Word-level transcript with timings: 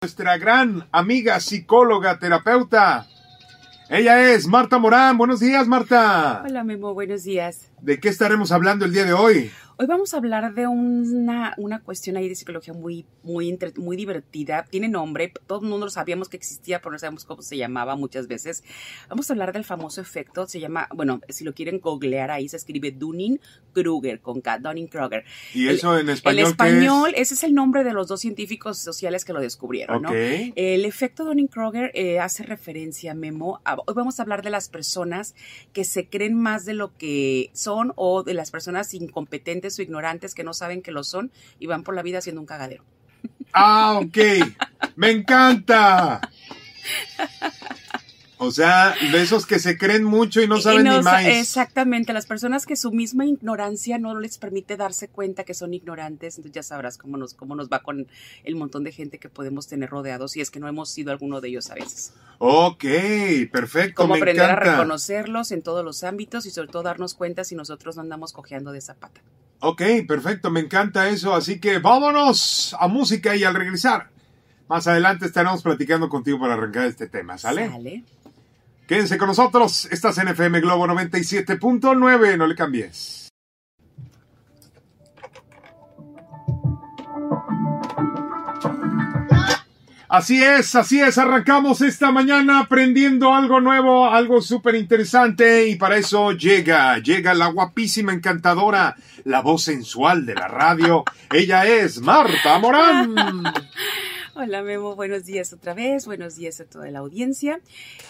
nuestra 0.00 0.38
gran 0.38 0.86
amiga 0.92 1.40
psicóloga, 1.40 2.20
terapeuta. 2.20 3.08
Ella 3.90 4.30
es 4.30 4.46
Marta 4.46 4.78
Morán. 4.78 5.18
Buenos 5.18 5.40
días, 5.40 5.66
Marta. 5.66 6.44
Hola, 6.46 6.62
Memo. 6.62 6.94
Buenos 6.94 7.24
días. 7.24 7.72
¿De 7.82 7.98
qué 7.98 8.08
estaremos 8.08 8.52
hablando 8.52 8.84
el 8.84 8.92
día 8.92 9.04
de 9.04 9.12
hoy? 9.12 9.50
Hoy 9.80 9.86
vamos 9.86 10.12
a 10.12 10.16
hablar 10.16 10.54
de 10.54 10.66
una, 10.66 11.54
una 11.56 11.80
cuestión 11.80 12.16
ahí 12.16 12.28
de 12.28 12.34
psicología 12.34 12.74
muy, 12.74 13.06
muy, 13.22 13.56
muy 13.76 13.96
divertida. 13.96 14.64
Tiene 14.68 14.88
nombre, 14.88 15.32
todo 15.46 15.60
el 15.62 15.68
mundo 15.68 15.88
sabíamos 15.88 16.28
que 16.28 16.36
existía, 16.36 16.80
pero 16.80 16.90
no 16.90 16.98
sabemos 16.98 17.24
cómo 17.24 17.42
se 17.42 17.56
llamaba 17.56 17.94
muchas 17.94 18.26
veces. 18.26 18.64
Vamos 19.08 19.30
a 19.30 19.34
hablar 19.34 19.52
del 19.52 19.62
famoso 19.62 20.00
efecto, 20.00 20.48
se 20.48 20.58
llama, 20.58 20.88
bueno, 20.92 21.20
si 21.28 21.44
lo 21.44 21.54
quieren 21.54 21.78
googlear 21.78 22.32
ahí, 22.32 22.48
se 22.48 22.56
escribe 22.56 22.90
Dunning-Kruger, 22.90 24.20
con 24.20 24.40
K, 24.40 24.58
Dunning-Kruger. 24.58 25.22
¿Y 25.54 25.68
eso 25.68 25.96
en 25.96 26.08
español? 26.08 26.40
El 26.40 26.46
español, 26.46 27.12
ese 27.14 27.34
es 27.34 27.44
el 27.44 27.54
nombre 27.54 27.84
de 27.84 27.92
los 27.92 28.08
dos 28.08 28.18
científicos 28.18 28.78
sociales 28.78 29.24
que 29.24 29.32
lo 29.32 29.40
descubrieron, 29.40 30.02
¿no? 30.02 30.10
El 30.12 30.86
efecto 30.86 31.24
Dunning-Kruger 31.24 31.92
eh, 31.94 32.18
hace 32.18 32.42
referencia, 32.42 33.14
Memo, 33.14 33.60
hoy 33.86 33.94
vamos 33.94 34.18
a 34.18 34.24
hablar 34.24 34.42
de 34.42 34.50
las 34.50 34.68
personas 34.68 35.36
que 35.72 35.84
se 35.84 36.08
creen 36.08 36.34
más 36.34 36.64
de 36.64 36.74
lo 36.74 36.96
que 36.96 37.52
son 37.52 37.92
o 37.94 38.24
de 38.24 38.34
las 38.34 38.50
personas 38.50 38.92
incompetentes 38.92 39.67
o 39.76 39.82
ignorantes 39.82 40.34
que 40.34 40.44
no 40.44 40.54
saben 40.54 40.82
que 40.82 40.92
lo 40.92 41.02
son 41.02 41.32
y 41.58 41.66
van 41.66 41.82
por 41.82 41.96
la 41.96 42.02
vida 42.02 42.18
haciendo 42.18 42.40
un 42.40 42.46
cagadero. 42.46 42.84
Ah, 43.52 43.98
ok. 44.00 44.18
Me 44.94 45.10
encanta. 45.10 46.20
O 48.40 48.52
sea, 48.52 48.94
de 49.10 49.20
esos 49.20 49.46
que 49.46 49.58
se 49.58 49.76
creen 49.76 50.04
mucho 50.04 50.40
y 50.40 50.46
no 50.46 50.60
saben 50.60 50.84
ni 50.84 51.00
más. 51.00 51.26
Exactamente, 51.26 52.12
las 52.12 52.26
personas 52.26 52.66
que 52.66 52.76
su 52.76 52.92
misma 52.92 53.26
ignorancia 53.26 53.98
no 53.98 54.18
les 54.20 54.38
permite 54.38 54.76
darse 54.76 55.08
cuenta 55.08 55.42
que 55.42 55.54
son 55.54 55.74
ignorantes, 55.74 56.36
entonces 56.36 56.54
ya 56.54 56.62
sabrás 56.62 56.98
cómo 56.98 57.16
nos, 57.16 57.34
cómo 57.34 57.56
nos 57.56 57.68
va 57.68 57.80
con 57.80 58.06
el 58.44 58.54
montón 58.54 58.84
de 58.84 58.92
gente 58.92 59.18
que 59.18 59.28
podemos 59.28 59.66
tener 59.66 59.90
rodeados 59.90 60.36
y 60.36 60.40
es 60.40 60.52
que 60.52 60.60
no 60.60 60.68
hemos 60.68 60.88
sido 60.88 61.10
alguno 61.10 61.40
de 61.40 61.48
ellos 61.48 61.68
a 61.70 61.74
veces. 61.74 62.12
Ok, 62.38 62.84
perfecto. 63.50 64.02
Cómo 64.02 64.14
aprender 64.14 64.44
a 64.44 64.54
reconocerlos 64.54 65.50
en 65.50 65.62
todos 65.62 65.84
los 65.84 66.04
ámbitos 66.04 66.46
y 66.46 66.52
sobre 66.52 66.68
todo 66.68 66.84
darnos 66.84 67.14
cuenta 67.14 67.42
si 67.42 67.56
nosotros 67.56 67.96
no 67.96 68.02
andamos 68.02 68.32
cojeando 68.32 68.70
de 68.70 68.80
zapata. 68.80 69.20
Ok, 69.60 69.82
perfecto, 70.06 70.50
me 70.50 70.60
encanta 70.60 71.08
eso. 71.08 71.34
Así 71.34 71.58
que 71.60 71.78
vámonos 71.78 72.76
a 72.78 72.88
música 72.88 73.34
y 73.34 73.44
al 73.44 73.54
regresar, 73.54 74.08
más 74.68 74.86
adelante 74.86 75.26
estaremos 75.26 75.62
platicando 75.62 76.08
contigo 76.08 76.38
para 76.38 76.54
arrancar 76.54 76.86
este 76.86 77.08
tema, 77.08 77.38
¿sale? 77.38 77.68
Sale. 77.68 78.04
Quédense 78.86 79.18
con 79.18 79.28
nosotros, 79.28 79.86
estás 79.90 80.16
en 80.18 80.28
FM 80.28 80.60
Globo 80.60 80.86
97.9, 80.86 82.38
no 82.38 82.46
le 82.46 82.54
cambies. 82.54 83.27
Así 90.10 90.42
es, 90.42 90.74
así 90.74 91.00
es, 91.00 91.18
arrancamos 91.18 91.82
esta 91.82 92.10
mañana 92.10 92.60
aprendiendo 92.60 93.34
algo 93.34 93.60
nuevo, 93.60 94.08
algo 94.08 94.40
súper 94.40 94.74
interesante 94.74 95.68
y 95.68 95.76
para 95.76 95.98
eso 95.98 96.32
llega, 96.32 96.96
llega 96.98 97.34
la 97.34 97.48
guapísima, 97.48 98.14
encantadora, 98.14 98.96
la 99.24 99.42
voz 99.42 99.64
sensual 99.64 100.24
de 100.24 100.34
la 100.34 100.48
radio. 100.48 101.04
Ella 101.30 101.66
es 101.66 102.00
Marta 102.00 102.58
Morán. 102.58 103.14
Hola 104.40 104.62
Memo, 104.62 104.94
buenos 104.94 105.24
días 105.24 105.52
otra 105.52 105.74
vez, 105.74 106.06
buenos 106.06 106.36
días 106.36 106.60
a 106.60 106.64
toda 106.64 106.88
la 106.92 107.00
audiencia. 107.00 107.60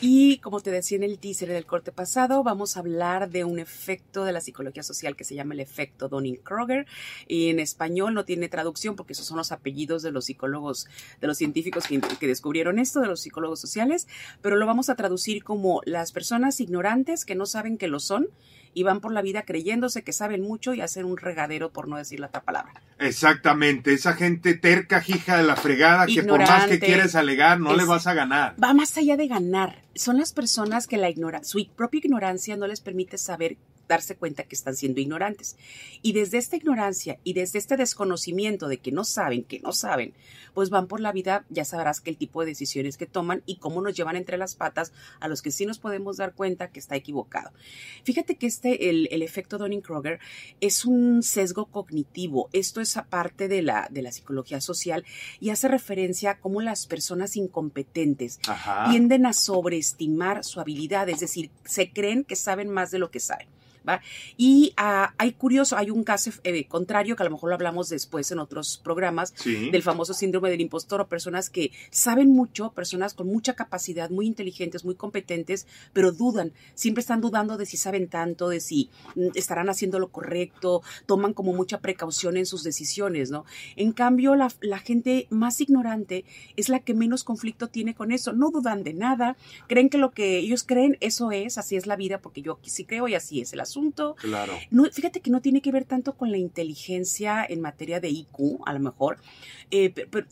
Y 0.02 0.36
como 0.40 0.60
te 0.60 0.70
decía 0.70 0.96
en 0.98 1.02
el 1.02 1.18
teaser 1.18 1.48
del 1.48 1.64
corte 1.64 1.90
pasado, 1.90 2.42
vamos 2.42 2.76
a 2.76 2.80
hablar 2.80 3.30
de 3.30 3.44
un 3.44 3.58
efecto 3.58 4.26
de 4.26 4.32
la 4.32 4.42
psicología 4.42 4.82
social 4.82 5.16
que 5.16 5.24
se 5.24 5.34
llama 5.34 5.54
el 5.54 5.60
efecto 5.60 6.10
Donning-Kroger. 6.10 6.84
Y 7.26 7.48
en 7.48 7.60
español 7.60 8.12
no 8.12 8.26
tiene 8.26 8.50
traducción 8.50 8.94
porque 8.94 9.14
esos 9.14 9.24
son 9.24 9.38
los 9.38 9.52
apellidos 9.52 10.02
de 10.02 10.10
los 10.10 10.26
psicólogos, 10.26 10.86
de 11.18 11.26
los 11.28 11.38
científicos 11.38 11.86
que, 11.86 11.98
que 11.98 12.26
descubrieron 12.26 12.78
esto, 12.78 13.00
de 13.00 13.06
los 13.06 13.22
psicólogos 13.22 13.58
sociales, 13.58 14.06
pero 14.42 14.56
lo 14.56 14.66
vamos 14.66 14.90
a 14.90 14.96
traducir 14.96 15.42
como 15.42 15.80
las 15.86 16.12
personas 16.12 16.60
ignorantes 16.60 17.24
que 17.24 17.36
no 17.36 17.46
saben 17.46 17.78
que 17.78 17.88
lo 17.88 18.00
son 18.00 18.28
y 18.78 18.84
van 18.84 19.00
por 19.00 19.12
la 19.12 19.22
vida 19.22 19.42
creyéndose 19.42 20.04
que 20.04 20.12
saben 20.12 20.40
mucho 20.40 20.72
y 20.72 20.80
hacen 20.82 21.04
un 21.04 21.16
regadero, 21.16 21.72
por 21.72 21.88
no 21.88 21.96
decir 21.96 22.20
la 22.20 22.28
otra 22.28 22.42
palabra. 22.42 22.80
Exactamente, 23.00 23.92
esa 23.92 24.12
gente 24.12 24.54
terca, 24.54 25.02
hija 25.04 25.36
de 25.36 25.42
la 25.42 25.56
fregada, 25.56 26.06
que 26.06 26.22
por 26.22 26.38
más 26.38 26.66
que 26.66 26.78
quieres 26.78 27.16
alegar, 27.16 27.58
no 27.58 27.74
le 27.74 27.84
vas 27.84 28.06
a 28.06 28.14
ganar. 28.14 28.54
Va 28.62 28.74
más 28.74 28.96
allá 28.96 29.16
de 29.16 29.26
ganar. 29.26 29.82
Son 29.96 30.16
las 30.16 30.32
personas 30.32 30.86
que 30.86 30.96
la 30.96 31.10
ignora, 31.10 31.42
su 31.42 31.66
propia 31.74 31.98
ignorancia 31.98 32.56
no 32.56 32.68
les 32.68 32.80
permite 32.80 33.18
saber 33.18 33.56
darse 33.88 34.16
cuenta 34.16 34.44
que 34.44 34.54
están 34.54 34.76
siendo 34.76 35.00
ignorantes. 35.00 35.56
Y 36.02 36.12
desde 36.12 36.38
esta 36.38 36.56
ignorancia 36.56 37.18
y 37.24 37.32
desde 37.32 37.58
este 37.58 37.76
desconocimiento 37.76 38.68
de 38.68 38.78
que 38.78 38.92
no 38.92 39.04
saben, 39.04 39.44
que 39.44 39.60
no 39.60 39.72
saben, 39.72 40.14
pues 40.54 40.70
van 40.70 40.86
por 40.86 41.00
la 41.00 41.12
vida, 41.12 41.44
ya 41.48 41.64
sabrás 41.64 42.00
que 42.00 42.10
el 42.10 42.16
tipo 42.16 42.40
de 42.40 42.48
decisiones 42.48 42.96
que 42.96 43.06
toman 43.06 43.42
y 43.46 43.56
cómo 43.56 43.80
nos 43.80 43.94
llevan 43.94 44.16
entre 44.16 44.38
las 44.38 44.54
patas 44.54 44.92
a 45.20 45.28
los 45.28 45.42
que 45.42 45.50
sí 45.50 45.66
nos 45.66 45.78
podemos 45.78 46.16
dar 46.16 46.34
cuenta 46.34 46.70
que 46.70 46.80
está 46.80 46.96
equivocado. 46.96 47.52
Fíjate 48.04 48.36
que 48.36 48.46
este, 48.46 48.90
el, 48.90 49.08
el 49.10 49.22
efecto 49.22 49.58
Donning-Kroger 49.58 50.18
es 50.60 50.84
un 50.84 51.22
sesgo 51.22 51.66
cognitivo. 51.66 52.48
Esto 52.52 52.80
es 52.80 52.96
aparte 52.96 53.48
de 53.48 53.62
la, 53.62 53.88
de 53.90 54.02
la 54.02 54.12
psicología 54.12 54.60
social 54.60 55.04
y 55.40 55.50
hace 55.50 55.68
referencia 55.68 56.32
a 56.32 56.38
cómo 56.38 56.60
las 56.60 56.86
personas 56.86 57.36
incompetentes 57.36 58.40
tienden 58.90 59.26
a 59.26 59.32
sobreestimar 59.32 60.44
su 60.44 60.60
habilidad, 60.60 61.08
es 61.08 61.20
decir, 61.20 61.50
se 61.64 61.92
creen 61.92 62.24
que 62.24 62.36
saben 62.36 62.68
más 62.68 62.90
de 62.90 62.98
lo 62.98 63.10
que 63.10 63.20
saben. 63.20 63.48
Y 64.36 64.72
ah, 64.76 65.14
hay 65.18 65.32
curioso, 65.32 65.76
hay 65.76 65.90
un 65.90 66.04
caso 66.04 66.30
eh, 66.44 66.66
contrario 66.66 67.16
que 67.16 67.22
a 67.22 67.24
lo 67.24 67.30
mejor 67.30 67.50
lo 67.50 67.54
hablamos 67.54 67.88
después 67.88 68.30
en 68.30 68.38
otros 68.38 68.80
programas 68.82 69.34
del 69.44 69.82
famoso 69.82 70.14
síndrome 70.14 70.50
del 70.50 70.60
impostor 70.60 71.00
o 71.00 71.08
personas 71.08 71.50
que 71.50 71.70
saben 71.90 72.30
mucho, 72.30 72.72
personas 72.72 73.14
con 73.14 73.26
mucha 73.26 73.54
capacidad, 73.54 74.10
muy 74.10 74.26
inteligentes, 74.26 74.84
muy 74.84 74.94
competentes, 74.94 75.66
pero 75.92 76.12
dudan, 76.12 76.52
siempre 76.74 77.00
están 77.00 77.20
dudando 77.20 77.56
de 77.56 77.66
si 77.66 77.76
saben 77.76 78.08
tanto, 78.08 78.48
de 78.48 78.60
si 78.60 78.90
mm, 79.14 79.28
estarán 79.34 79.68
haciendo 79.68 79.98
lo 79.98 80.08
correcto, 80.08 80.82
toman 81.06 81.32
como 81.32 81.52
mucha 81.52 81.80
precaución 81.80 82.36
en 82.36 82.46
sus 82.46 82.62
decisiones, 82.62 83.30
¿no? 83.30 83.44
En 83.76 83.92
cambio, 83.92 84.34
la, 84.34 84.52
la 84.60 84.78
gente 84.78 85.26
más 85.30 85.60
ignorante 85.60 86.24
es 86.56 86.68
la 86.68 86.80
que 86.80 86.94
menos 86.94 87.24
conflicto 87.24 87.68
tiene 87.68 87.94
con 87.94 88.12
eso, 88.12 88.32
no 88.32 88.50
dudan 88.50 88.82
de 88.82 88.94
nada, 88.94 89.36
creen 89.66 89.88
que 89.88 89.98
lo 89.98 90.10
que 90.10 90.38
ellos 90.38 90.64
creen, 90.64 90.96
eso 91.00 91.32
es, 91.32 91.58
así 91.58 91.76
es 91.76 91.86
la 91.86 91.96
vida, 91.96 92.18
porque 92.18 92.42
yo 92.42 92.58
sí 92.62 92.84
creo 92.84 93.08
y 93.08 93.14
así 93.14 93.40
es 93.40 93.52
el 93.52 93.60
asunto 93.60 93.67
Claro. 94.16 94.54
No, 94.70 94.84
fíjate 94.90 95.20
que 95.20 95.30
no 95.30 95.40
tiene 95.40 95.60
que 95.60 95.72
ver 95.72 95.84
tanto 95.84 96.14
con 96.14 96.30
la 96.30 96.38
inteligencia 96.38 97.44
en 97.48 97.60
materia 97.60 98.00
de 98.00 98.08
IQ, 98.08 98.60
a 98.66 98.72
lo 98.72 98.80
mejor, 98.80 99.18
eh, 99.70 99.90
pero, 99.90 100.26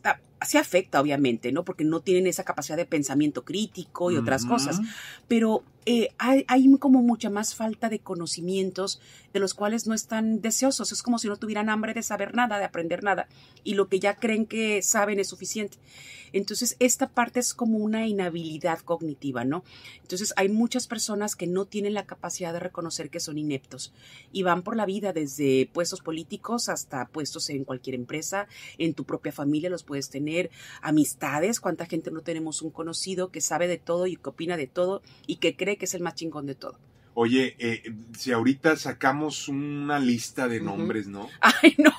sí 0.47 0.59
afecta, 0.59 1.01
obviamente, 1.01 1.53
¿no? 1.53 1.65
Porque 1.65 1.85
no 1.85 2.01
tienen 2.01 2.27
esa 2.27 2.45
capacidad 2.45 2.77
de 2.77 2.87
pensamiento 2.87 3.45
crítico 3.45 4.11
y 4.11 4.17
otras 4.17 4.45
cosas. 4.45 4.81
Pero 5.29 5.65
eh, 5.87 6.09
hay, 6.19 6.45
como 6.79 7.01
mucha 7.01 7.31
más 7.31 7.55
falta 7.55 7.89
de 7.89 8.01
conocimientos 8.01 9.01
de 9.33 9.41
los 9.41 9.55
cuales 9.55 9.87
no 9.87 9.95
están 9.95 10.41
deseosos. 10.41 10.93
Es 10.93 11.03
como 11.03 11.19
si 11.19 11.29
no 11.29 11.37
tuvieran 11.37 11.69
hambre 11.71 11.95
de 11.95 12.03
saber 12.03 12.35
nada, 12.35 12.59
de 12.59 12.65
aprender 12.65 13.05
nada, 13.05 13.29
y 13.65 13.75
lo 13.75 13.89
que 13.89 14.01
ya 14.01 14.17
creen 14.17 14.47
que 14.47 14.83
saben 14.83 15.21
es 15.21 15.29
suficiente. 15.29 15.79
Entonces, 16.33 16.77
esta 16.81 17.09
parte 17.09 17.41
es 17.41 17.55
como 17.55 17.79
una 17.79 18.07
inhabilidad 18.07 18.81
cognitiva, 18.81 19.45
¿no? 19.45 19.65
Entonces, 20.03 20.35
hay 20.37 20.49
muchas 20.49 20.89
personas 20.89 21.37
que 21.37 21.47
no 21.47 21.67
tienen 21.67 21.95
la 21.95 22.05
capacidad 22.05 22.53
de 22.53 22.61
reconocer 22.61 23.09
que 23.09 23.21
son 23.21 23.39
ineptos 23.39 23.95
y 24.33 24.43
van 24.43 24.63
por 24.63 24.77
la 24.77 24.87
vida 24.87 25.13
desde 25.13 25.71
puestos 25.73 26.01
políticos 26.01 26.69
hasta 26.69 27.07
puestos 27.07 27.49
en 27.49 27.65
cualquier 27.65 27.95
empresa, 27.95 28.49
en 28.77 28.93
tu 28.93 29.05
propia 29.05 29.26
familia 29.33 29.71
los 29.71 29.85
puedes 29.85 30.11
tener, 30.11 30.51
amistades, 30.83 31.61
cuánta 31.61 31.87
gente 31.87 32.11
no 32.11 32.21
tenemos 32.21 32.63
un 32.63 32.71
conocido 32.71 33.31
que 33.31 33.41
sabe 33.41 33.69
de 33.69 33.79
todo 33.79 34.07
y 34.07 34.17
que 34.17 34.29
opina 34.29 34.57
de 34.57 34.67
todo 34.67 35.03
y 35.27 35.37
que 35.37 35.57
cree 35.57 35.77
que 35.77 35.87
es 35.87 35.95
el 35.95 36.03
más 36.03 36.15
chingón 36.15 36.47
de 36.47 36.55
todo. 36.55 36.79
Oye, 37.15 37.57
eh, 37.59 37.83
si 38.17 38.33
ahorita 38.33 38.77
sacamos 38.77 39.49
una 39.49 39.99
lista 39.99 40.49
de 40.49 40.61
nombres, 40.61 41.07
¿no? 41.07 41.31
Ay, 41.41 41.75
no. 41.79 41.93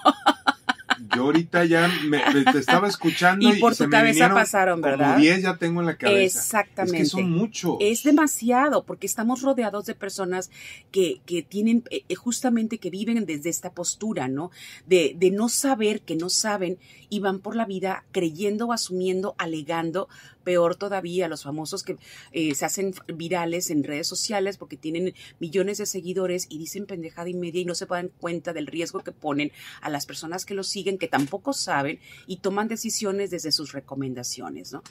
Yo 1.16 1.24
ahorita 1.24 1.66
ya 1.66 1.90
me, 2.06 2.20
te 2.20 2.60
estaba 2.60 2.88
escuchando 2.88 3.48
y, 3.48 3.60
por 3.60 3.76
tu 3.76 3.90
cabeza 3.90 4.34
pasaron, 4.34 4.82
¿verdad? 4.82 5.14
Como 5.14 5.20
10 5.20 5.42
ya 5.42 5.58
tengo 5.58 5.82
en 5.82 5.88
la 5.88 5.98
cabeza. 5.98 6.40
Exactamente. 6.40 6.98
Es 6.98 7.04
que 7.04 7.10
son 7.10 7.32
muchos. 7.32 7.78
Es 7.80 8.04
demasiado, 8.04 8.84
porque 8.84 9.08
estamos 9.08 9.42
rodeados 9.42 9.86
de 9.86 9.96
personas 9.96 10.50
que, 10.92 11.22
que 11.26 11.42
tienen 11.44 11.84
eh, 11.90 12.04
eh, 12.08 12.16
justamente 12.16 12.78
que 12.78 12.90
viven 12.90 13.26
desde 13.26 13.50
esta 13.50 13.72
postura, 13.72 14.28
¿no? 14.28 14.52
De, 14.86 15.16
de 15.18 15.32
no 15.32 15.50
saber 15.50 16.02
que 16.02 16.16
no 16.16 16.30
saben 16.30 16.78
y 17.10 17.20
van 17.20 17.40
por 17.40 17.56
la 17.56 17.66
vida 17.66 18.04
creyendo, 18.12 18.72
asumiendo, 18.72 19.36
alegando 19.38 20.08
peor 20.48 20.78
todavía, 20.78 21.28
los 21.28 21.44
famosos 21.44 21.84
que 21.84 21.98
eh, 22.32 22.56
se 22.56 22.64
hacen 22.64 22.94
virales 23.14 23.70
en 23.70 23.84
redes 23.84 24.08
sociales 24.08 24.56
porque 24.56 24.78
tienen 24.78 25.14
millones 25.40 25.78
de 25.78 25.86
seguidores 25.86 26.48
y 26.50 26.58
dicen 26.58 26.86
pendejada 26.86 27.28
y 27.28 27.34
media 27.34 27.60
y 27.60 27.66
no 27.66 27.76
se 27.76 27.86
dan 27.86 28.12
cuenta 28.18 28.54
del 28.54 28.66
riesgo 28.66 29.02
que 29.02 29.12
ponen 29.12 29.52
a 29.82 29.90
las 29.90 30.06
personas 30.06 30.46
que 30.46 30.54
los 30.54 30.70
siguen, 30.70 30.87
que 30.96 31.10
tampoco 31.10 31.52
saben 31.52 32.00
y 32.26 32.38
toman 32.38 32.70
decisiones 32.70 33.32
desde 33.32 33.52
sus 33.52 33.74
recomendaciones, 33.74 34.72
¿no? 34.72 34.82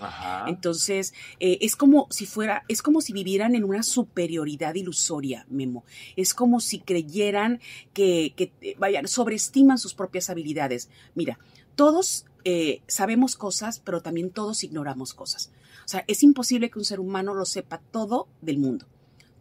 Entonces, 0.46 1.14
eh, 1.40 1.58
es 1.62 1.76
como 1.76 2.06
si 2.10 2.26
fuera, 2.26 2.64
es 2.68 2.82
como 2.82 3.00
si 3.00 3.14
vivieran 3.14 3.54
en 3.54 3.64
una 3.64 3.82
superioridad 3.82 4.74
ilusoria, 4.74 5.46
Memo. 5.48 5.84
Es 6.16 6.34
como 6.34 6.60
si 6.60 6.80
creyeran 6.80 7.60
que, 7.94 8.34
que 8.36 8.52
eh, 8.60 8.76
vayan, 8.78 9.08
sobreestiman 9.08 9.78
sus 9.78 9.94
propias 9.94 10.28
habilidades. 10.28 10.90
Mira, 11.14 11.38
todos 11.76 12.26
eh, 12.44 12.82
sabemos 12.86 13.36
cosas, 13.36 13.80
pero 13.80 14.02
también 14.02 14.30
todos 14.30 14.64
ignoramos 14.64 15.14
cosas. 15.14 15.50
O 15.84 15.88
sea, 15.88 16.04
es 16.08 16.22
imposible 16.22 16.70
que 16.70 16.78
un 16.78 16.84
ser 16.84 17.00
humano 17.00 17.34
lo 17.34 17.44
sepa 17.44 17.78
todo 17.78 18.28
del 18.40 18.58
mundo, 18.58 18.86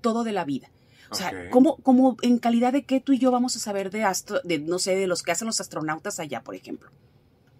todo 0.02 0.24
de 0.24 0.32
la 0.32 0.46
vida. 0.46 0.70
O 1.10 1.16
sea, 1.16 1.30
Ok. 1.30 1.50
¿cómo, 1.52 1.78
cómo 1.78 2.18
en 2.22 2.38
calidad 2.40 2.74
de 2.74 2.84
qué 2.86 3.00
tú 3.00 3.14
y 3.14 3.20
yo 3.20 3.32
vamos 3.32 3.56
a 3.56 3.60
saber 3.60 3.92
de 3.92 4.04
astro, 4.04 4.40
de, 4.44 4.60
no 4.60 4.80
sé, 4.80 4.96
de 4.96 5.08
los 5.08 5.24
que 5.24 5.32
hacen 5.32 5.46
los 5.48 5.62
astronautas 5.62 6.20
allá, 6.20 6.42
por 6.44 6.56
ejemplo? 6.56 6.90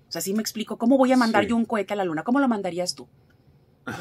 O 0.08 0.12
sea, 0.12 0.22
sí 0.22 0.34
me 0.34 0.42
explico, 0.42 0.78
¿cómo 0.78 0.98
voy 0.98 1.12
a 1.12 1.18
mandar 1.18 1.44
Sí. 1.44 1.50
yo 1.50 1.56
un 1.56 1.66
cohete 1.66 1.94
a 1.94 1.96
la 1.98 2.06
luna? 2.06 2.24
¿Cómo 2.24 2.40
lo 2.40 2.48
mandarías 2.48 2.96
tú? 2.96 3.08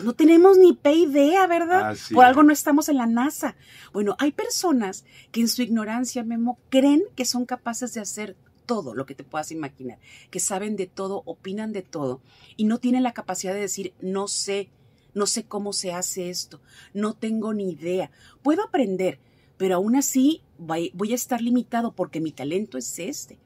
No 0.02 0.14
tenemos 0.14 0.56
ni 0.56 0.72
pe 0.72 0.94
idea, 0.94 1.46
¿verdad? 1.46 1.90
Así 1.90 2.14
Por 2.14 2.24
algo 2.24 2.42
no 2.42 2.52
estamos 2.54 2.88
en 2.88 2.96
la 2.96 3.06
NASA. 3.06 3.54
Bueno, 3.92 4.16
hay 4.18 4.32
personas 4.32 5.04
que 5.30 5.40
en 5.42 5.48
su 5.48 5.60
ignorancia, 5.60 6.22
Memo, 6.24 6.58
creen 6.70 7.02
que 7.14 7.26
son 7.26 7.44
capaces 7.44 7.92
de 7.92 8.00
hacer 8.00 8.34
todo 8.64 8.94
lo 8.94 9.04
que 9.04 9.14
te 9.14 9.24
puedas 9.24 9.50
imaginar, 9.52 9.98
que 10.30 10.40
saben 10.40 10.76
de 10.76 10.86
todo, 10.86 11.20
opinan 11.26 11.72
de 11.74 11.82
todo 11.82 12.22
y 12.56 12.64
no 12.64 12.78
tienen 12.78 13.02
la 13.02 13.12
capacidad 13.12 13.52
de 13.52 13.60
decir, 13.60 13.92
no 14.00 14.26
sé, 14.26 14.70
no 15.12 15.26
sé 15.26 15.44
cómo 15.44 15.74
se 15.74 15.92
hace 15.92 16.30
esto, 16.30 16.62
no 16.94 17.12
tengo 17.12 17.52
ni 17.52 17.70
idea. 17.72 18.10
Puedo 18.42 18.62
aprender, 18.62 19.18
pero 19.56 19.76
aún 19.76 19.96
así 19.96 20.42
voy 20.58 21.12
a 21.12 21.14
estar 21.14 21.40
limitado 21.40 21.92
porque 21.92 22.20
mi 22.20 22.32
talento 22.32 22.78
es 22.78 22.98
este. 22.98 23.38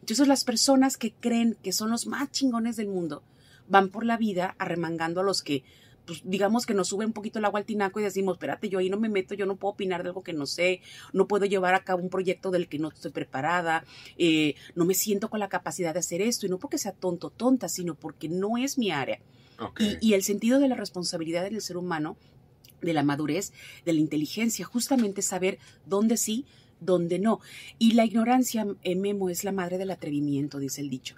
Entonces 0.00 0.28
las 0.28 0.44
personas 0.44 0.96
que 0.96 1.12
creen 1.12 1.56
que 1.62 1.72
son 1.72 1.90
los 1.90 2.06
más 2.06 2.30
chingones 2.30 2.76
del 2.76 2.88
mundo 2.88 3.22
van 3.68 3.90
por 3.90 4.04
la 4.04 4.16
vida 4.16 4.56
arremangando 4.58 5.20
a 5.20 5.24
los 5.24 5.42
que, 5.42 5.62
pues 6.06 6.22
digamos 6.24 6.66
que 6.66 6.74
nos 6.74 6.88
sube 6.88 7.06
un 7.06 7.12
poquito 7.12 7.38
el 7.38 7.44
agua 7.44 7.60
al 7.60 7.66
tinaco 7.66 8.00
y 8.00 8.02
decimos, 8.02 8.34
espérate, 8.34 8.68
yo 8.68 8.78
ahí 8.78 8.90
no 8.90 8.98
me 8.98 9.08
meto, 9.08 9.34
yo 9.34 9.46
no 9.46 9.56
puedo 9.56 9.74
opinar 9.74 10.02
de 10.02 10.08
algo 10.08 10.22
que 10.22 10.32
no 10.32 10.46
sé, 10.46 10.80
no 11.12 11.28
puedo 11.28 11.44
llevar 11.44 11.74
a 11.74 11.84
cabo 11.84 12.02
un 12.02 12.10
proyecto 12.10 12.50
del 12.50 12.68
que 12.68 12.78
no 12.78 12.88
estoy 12.88 13.12
preparada, 13.12 13.84
eh, 14.18 14.54
no 14.74 14.84
me 14.84 14.94
siento 14.94 15.30
con 15.30 15.38
la 15.38 15.48
capacidad 15.48 15.92
de 15.92 16.00
hacer 16.00 16.20
esto, 16.22 16.46
y 16.46 16.48
no 16.48 16.58
porque 16.58 16.78
sea 16.78 16.92
tonto 16.92 17.30
tonta, 17.30 17.68
sino 17.68 17.94
porque 17.94 18.28
no 18.28 18.56
es 18.58 18.78
mi 18.78 18.90
área. 18.90 19.20
Y, 19.78 19.98
y 20.00 20.14
el 20.14 20.22
sentido 20.22 20.58
de 20.58 20.68
la 20.68 20.74
responsabilidad 20.74 21.42
del 21.42 21.60
ser 21.60 21.76
humano, 21.76 22.16
de 22.80 22.92
la 22.92 23.02
madurez, 23.02 23.52
de 23.84 23.92
la 23.92 24.00
inteligencia, 24.00 24.64
justamente 24.64 25.22
saber 25.22 25.58
dónde 25.86 26.16
sí, 26.16 26.46
dónde 26.80 27.18
no. 27.18 27.40
Y 27.78 27.92
la 27.92 28.04
ignorancia, 28.04 28.66
eh, 28.82 28.96
Memo, 28.96 29.28
es 29.30 29.44
la 29.44 29.52
madre 29.52 29.78
del 29.78 29.90
atrevimiento, 29.90 30.58
dice 30.58 30.80
el 30.80 30.90
dicho. 30.90 31.16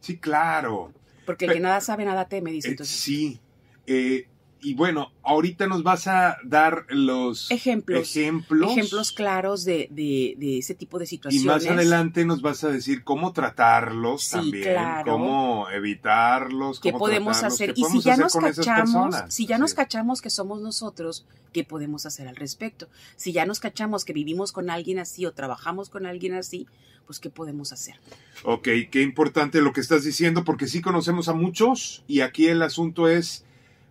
Sí, 0.00 0.18
claro. 0.18 0.92
Porque 1.26 1.44
el 1.46 1.52
que 1.52 1.60
nada 1.60 1.80
sabe, 1.80 2.04
nada 2.04 2.26
teme, 2.28 2.50
dice 2.50 2.68
Eh, 2.68 2.70
entonces. 2.72 2.96
sí. 2.96 3.40
Eh, 3.86 4.26
y 4.62 4.74
bueno, 4.74 5.12
ahorita 5.22 5.66
nos 5.66 5.82
vas 5.82 6.06
a 6.06 6.36
dar 6.44 6.86
los 6.88 7.50
Ejemplos. 7.50 8.00
ejemplos. 8.16 8.72
Ejemplos 8.72 9.12
claros 9.12 9.64
de, 9.64 9.88
de, 9.90 10.34
de 10.38 10.58
ese 10.58 10.74
tipo 10.74 10.98
de 10.98 11.04
Y 11.04 11.08
situaciones. 11.08 11.46
más 11.46 11.66
adelante 11.66 12.24
nos 12.24 12.42
vas 12.42 12.62
a 12.64 12.68
decir 12.68 13.04
cómo 13.04 13.32
tratarlos 13.32 14.22
Sí, 14.24 14.30
también, 14.36 14.64
claro. 14.64 15.12
cómo 15.12 15.68
evitarlos, 15.70 16.80
¿Qué 16.80 16.92
cómo 16.92 17.04
podemos 17.04 17.32
tratarlos, 17.38 17.54
hacer? 17.54 17.74
qué 17.74 17.80
Y 17.80 17.84
si 17.84 17.98
podemos 17.98 18.04
ya 18.04 18.16
nos 18.16 18.32
cachamos, 18.36 19.14
si 19.28 19.46
ya 19.46 19.58
nos 19.58 19.74
cachamos 19.74 20.20
que 20.22 20.30
somos 20.30 20.60
nosotros, 20.60 21.26
¿qué 21.52 21.64
podemos 21.64 22.06
hacer 22.06 22.28
al 22.28 22.36
respecto? 22.36 22.88
Si 23.16 23.32
ya 23.32 23.46
nos 23.46 23.60
cachamos 23.60 24.04
que 24.04 24.12
vivimos 24.12 24.52
con 24.52 24.70
alguien 24.70 24.98
así 24.98 25.26
o 25.26 25.32
trabajamos 25.32 25.90
con 25.90 26.06
alguien 26.06 26.34
así, 26.34 26.66
pues 27.06 27.18
¿qué 27.18 27.28
podemos 27.30 27.72
hacer? 27.72 27.96
Ok, 28.44 28.68
qué 28.90 29.02
importante 29.02 29.60
lo 29.60 29.72
que 29.72 29.80
estás 29.80 30.04
diciendo, 30.04 30.44
porque 30.44 30.68
sí 30.68 30.80
conocemos 30.80 31.28
a 31.28 31.32
muchos 31.34 32.04
y 32.06 32.20
aquí 32.20 32.46
el 32.46 32.62
asunto 32.62 33.08
es, 33.08 33.44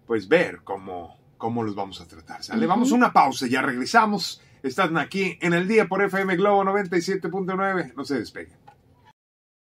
pues, 0.09 0.27
ver 0.27 0.61
cómo, 0.63 1.19
cómo 1.38 1.61
los 1.61 1.75
vamos 1.75 2.01
a 2.01 2.07
tratar. 2.07 2.41
Vamos 2.65 2.91
a 2.91 2.95
una 2.95 3.13
pausa, 3.13 3.45
ya 3.45 3.61
regresamos. 3.61 4.41
Están 4.63 4.97
aquí 4.97 5.38
en 5.39 5.53
el 5.53 5.67
día 5.67 5.88
por 5.88 6.01
FM 6.01 6.35
Globo 6.35 6.63
97.9. 6.63 7.94
No 7.95 8.03
se 8.03 8.17
despeguen. 8.17 8.57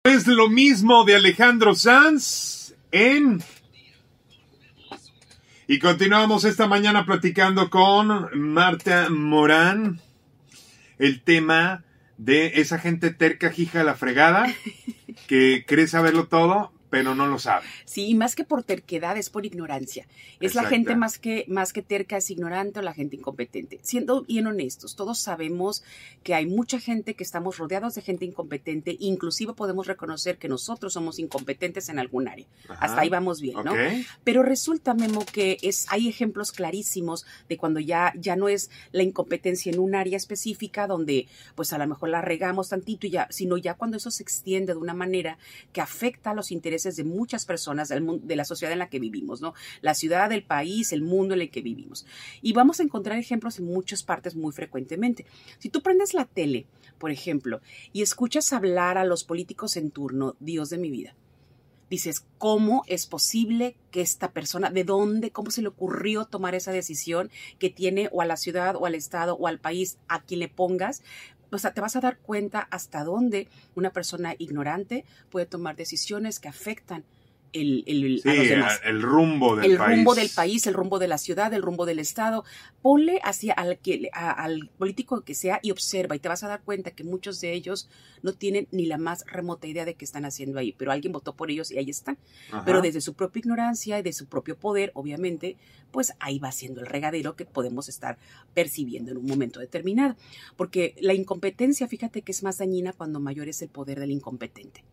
Es 0.03 0.27
lo 0.27 0.49
mismo 0.49 1.05
de 1.05 1.15
Alejandro 1.15 1.75
Sanz 1.75 2.75
en... 2.91 3.41
Y 5.65 5.79
continuamos 5.79 6.43
esta 6.43 6.67
mañana 6.67 7.05
platicando 7.05 7.69
con 7.69 8.27
Marta 8.33 9.07
Morán 9.09 10.01
el 10.99 11.21
tema 11.21 11.85
de 12.17 12.59
esa 12.59 12.79
gente 12.79 13.11
terca, 13.11 13.49
jija 13.49 13.79
de 13.79 13.85
la 13.85 13.95
fregada, 13.95 14.53
que 15.27 15.63
cree 15.65 15.87
saberlo 15.87 16.27
todo, 16.27 16.72
pero 16.93 17.15
no 17.15 17.25
lo 17.25 17.39
sabe. 17.39 17.65
Sí, 17.85 18.07
y 18.07 18.13
más 18.13 18.35
que 18.35 18.43
por 18.43 18.61
terquedad, 18.61 19.17
es 19.17 19.31
por 19.31 19.47
ignorancia. 19.47 20.05
Es 20.39 20.53
la 20.53 20.63
gente 20.65 20.95
más 20.95 21.17
que, 21.17 21.43
más 21.47 21.73
que 21.73 21.81
terca, 21.81 22.17
es 22.17 22.29
ignorante 22.29 22.77
o 22.77 22.81
la 22.83 22.93
gente 22.93 23.15
incompetente. 23.15 23.79
Siendo 23.81 24.21
bien 24.21 24.45
honestos, 24.45 24.95
todos 24.95 25.17
sabemos 25.17 25.83
que 26.21 26.35
hay 26.35 26.45
mucha 26.45 26.79
gente 26.79 27.15
que 27.15 27.23
estamos 27.23 27.57
rodeados 27.57 27.95
de 27.95 28.03
gente 28.03 28.25
incompetente, 28.25 28.95
inclusive 28.99 29.53
podemos 29.53 29.87
reconocer 29.87 30.37
que 30.37 30.47
nosotros 30.47 30.93
somos 30.93 31.17
incompetentes 31.17 31.89
en 31.89 31.97
algún 31.97 32.27
área. 32.27 32.45
Ajá. 32.69 32.85
Hasta 32.85 33.01
ahí 33.01 33.09
vamos 33.09 33.41
bien, 33.41 33.57
¿no? 33.65 33.73
Pero 34.23 34.43
resulta, 34.43 34.93
Memo, 34.93 35.25
que 35.25 35.57
es, 35.63 35.87
hay 35.89 36.07
ejemplos 36.07 36.51
clarísimos 36.51 37.25
de 37.49 37.57
cuando 37.57 37.79
ya, 37.79 38.13
ya 38.15 38.35
no 38.35 38.49
es 38.49 38.69
la 38.91 39.01
incompetencia 39.01 39.71
en 39.71 39.79
un 39.79 39.95
área 39.95 40.15
específica 40.15 40.85
donde 40.85 41.27
pues 41.55 41.73
a 41.73 41.79
lo 41.79 41.87
mejor 41.87 42.09
la 42.09 42.21
regamos 42.21 42.69
tantito 42.69 43.07
y 43.07 43.09
ya, 43.09 43.27
sino 43.31 43.57
ya 43.57 43.73
cuando 43.73 43.97
eso 43.97 44.11
se 44.11 44.21
extiende 44.21 44.73
de 44.73 44.79
una 44.79 44.93
manera 44.93 45.39
que 45.71 45.81
afecta 45.81 46.29
a 46.29 46.33
los 46.35 46.51
intereses 46.51 46.82
de 46.83 47.03
muchas 47.03 47.45
personas 47.45 47.89
del 47.89 48.01
mundo, 48.01 48.25
de 48.25 48.35
la 48.35 48.45
sociedad 48.45 48.73
en 48.73 48.79
la 48.79 48.89
que 48.89 48.99
vivimos, 48.99 49.41
¿no? 49.41 49.53
La 49.81 49.93
ciudad, 49.93 50.31
el 50.31 50.43
país, 50.43 50.91
el 50.93 51.01
mundo 51.01 51.33
en 51.33 51.41
el 51.41 51.49
que 51.49 51.61
vivimos. 51.61 52.05
Y 52.41 52.53
vamos 52.53 52.79
a 52.79 52.83
encontrar 52.83 53.17
ejemplos 53.17 53.59
en 53.59 53.65
muchas 53.65 54.03
partes 54.03 54.35
muy 54.35 54.51
frecuentemente. 54.51 55.25
Si 55.59 55.69
tú 55.69 55.81
prendes 55.81 56.13
la 56.13 56.25
tele, 56.25 56.67
por 56.97 57.11
ejemplo, 57.11 57.61
y 57.91 58.01
escuchas 58.01 58.53
hablar 58.53 58.97
a 58.97 59.05
los 59.05 59.23
políticos 59.23 59.77
en 59.77 59.91
turno, 59.91 60.35
Dios 60.39 60.69
de 60.69 60.77
mi 60.77 60.89
vida, 60.89 61.15
dices, 61.93 62.25
¿cómo 62.39 62.83
es 62.87 63.05
posible 63.05 63.75
que 63.91 64.01
esta 64.01 64.31
persona, 64.31 64.71
de 64.71 64.83
dónde, 64.83 65.31
cómo 65.31 65.51
se 65.51 65.61
le 65.61 65.67
ocurrió 65.67 66.25
tomar 66.25 66.55
esa 66.55 66.71
decisión 66.71 67.29
que 67.59 67.69
tiene 67.69 68.09
o 68.11 68.21
a 68.21 68.25
la 68.25 68.35
ciudad 68.35 68.75
o 68.75 68.87
al 68.87 68.95
estado 68.95 69.35
o 69.35 69.47
al 69.47 69.59
país, 69.59 69.99
a 70.07 70.23
quien 70.23 70.39
le 70.39 70.47
pongas? 70.47 71.03
O 71.53 71.59
sea, 71.59 71.73
te 71.73 71.81
vas 71.81 71.95
a 71.95 72.01
dar 72.01 72.17
cuenta 72.17 72.67
hasta 72.71 73.03
dónde 73.03 73.47
una 73.75 73.91
persona 73.91 74.35
ignorante 74.37 75.05
puede 75.29 75.45
tomar 75.45 75.75
decisiones 75.75 76.39
que 76.39 76.47
afectan 76.47 77.03
el, 77.53 77.83
el- 77.87 78.19
Sí, 78.21 78.29
a 78.29 78.33
los 78.33 78.49
demás 78.49 78.81
el 78.83 79.01
rumbo 79.01 79.55
del 79.55 79.71
el 79.71 79.77
país. 79.77 79.95
rumbo 79.97 80.15
del 80.15 80.29
país, 80.29 80.67
el 80.67 80.73
rumbo 80.73 80.99
de 80.99 81.07
la 81.07 81.17
ciudad, 81.17 81.53
el 81.53 81.61
rumbo 81.61 81.85
del 81.85 81.99
estado. 81.99 82.43
Ponle 82.81 83.19
hacia 83.23 83.53
al, 83.53 83.77
que, 83.79 84.09
a- 84.11 84.31
al 84.31 84.69
político 84.77 85.21
que 85.21 85.35
sea 85.35 85.59
y 85.61 85.71
observa 85.71 86.15
y 86.15 86.19
te 86.19 86.27
vas 86.29 86.43
a 86.43 86.47
dar 86.47 86.61
cuenta 86.63 86.91
que 86.91 87.03
muchos 87.03 87.39
de 87.41 87.53
ellos 87.53 87.89
no 88.21 88.33
tienen 88.33 88.67
ni 88.71 88.85
la 88.85 88.97
más 88.97 89.23
remota 89.27 89.67
idea 89.67 89.85
de 89.85 89.95
qué 89.95 90.03
están 90.05 90.25
haciendo 90.25 90.59
ahí, 90.59 90.73
pero 90.77 90.91
alguien 90.91 91.13
votó 91.13 91.35
por 91.35 91.51
ellos 91.51 91.71
y 91.71 91.77
ahí 91.77 91.89
están. 91.89 92.17
Ajá. 92.51 92.63
Pero 92.65 92.81
desde 92.81 93.01
su 93.01 93.13
propia 93.13 93.39
ignorancia 93.39 93.99
y 93.99 94.01
de 94.01 94.13
su 94.13 94.27
propio 94.27 94.57
poder, 94.57 94.91
obviamente, 94.95 95.57
pues 95.91 96.13
ahí 96.19 96.39
va 96.39 96.51
siendo 96.51 96.81
el 96.81 96.87
regadero 96.87 97.35
que 97.35 97.45
podemos 97.45 97.87
estar 97.89 98.17
percibiendo 98.53 99.11
en 99.11 99.17
un 99.17 99.25
momento 99.25 99.59
determinado. 99.59 100.15
Porque 100.55 100.95
la 101.01 101.13
incompetencia, 101.13 101.87
fíjate 101.87 102.21
que 102.21 102.31
es 102.31 102.41
más 102.43 102.57
dañina 102.57 102.93
cuando 102.93 103.19
mayor 103.19 103.47
es 103.47 103.61
el 103.61 103.69
poder 103.69 103.99
del 103.99 104.11
incompetente. 104.11 104.83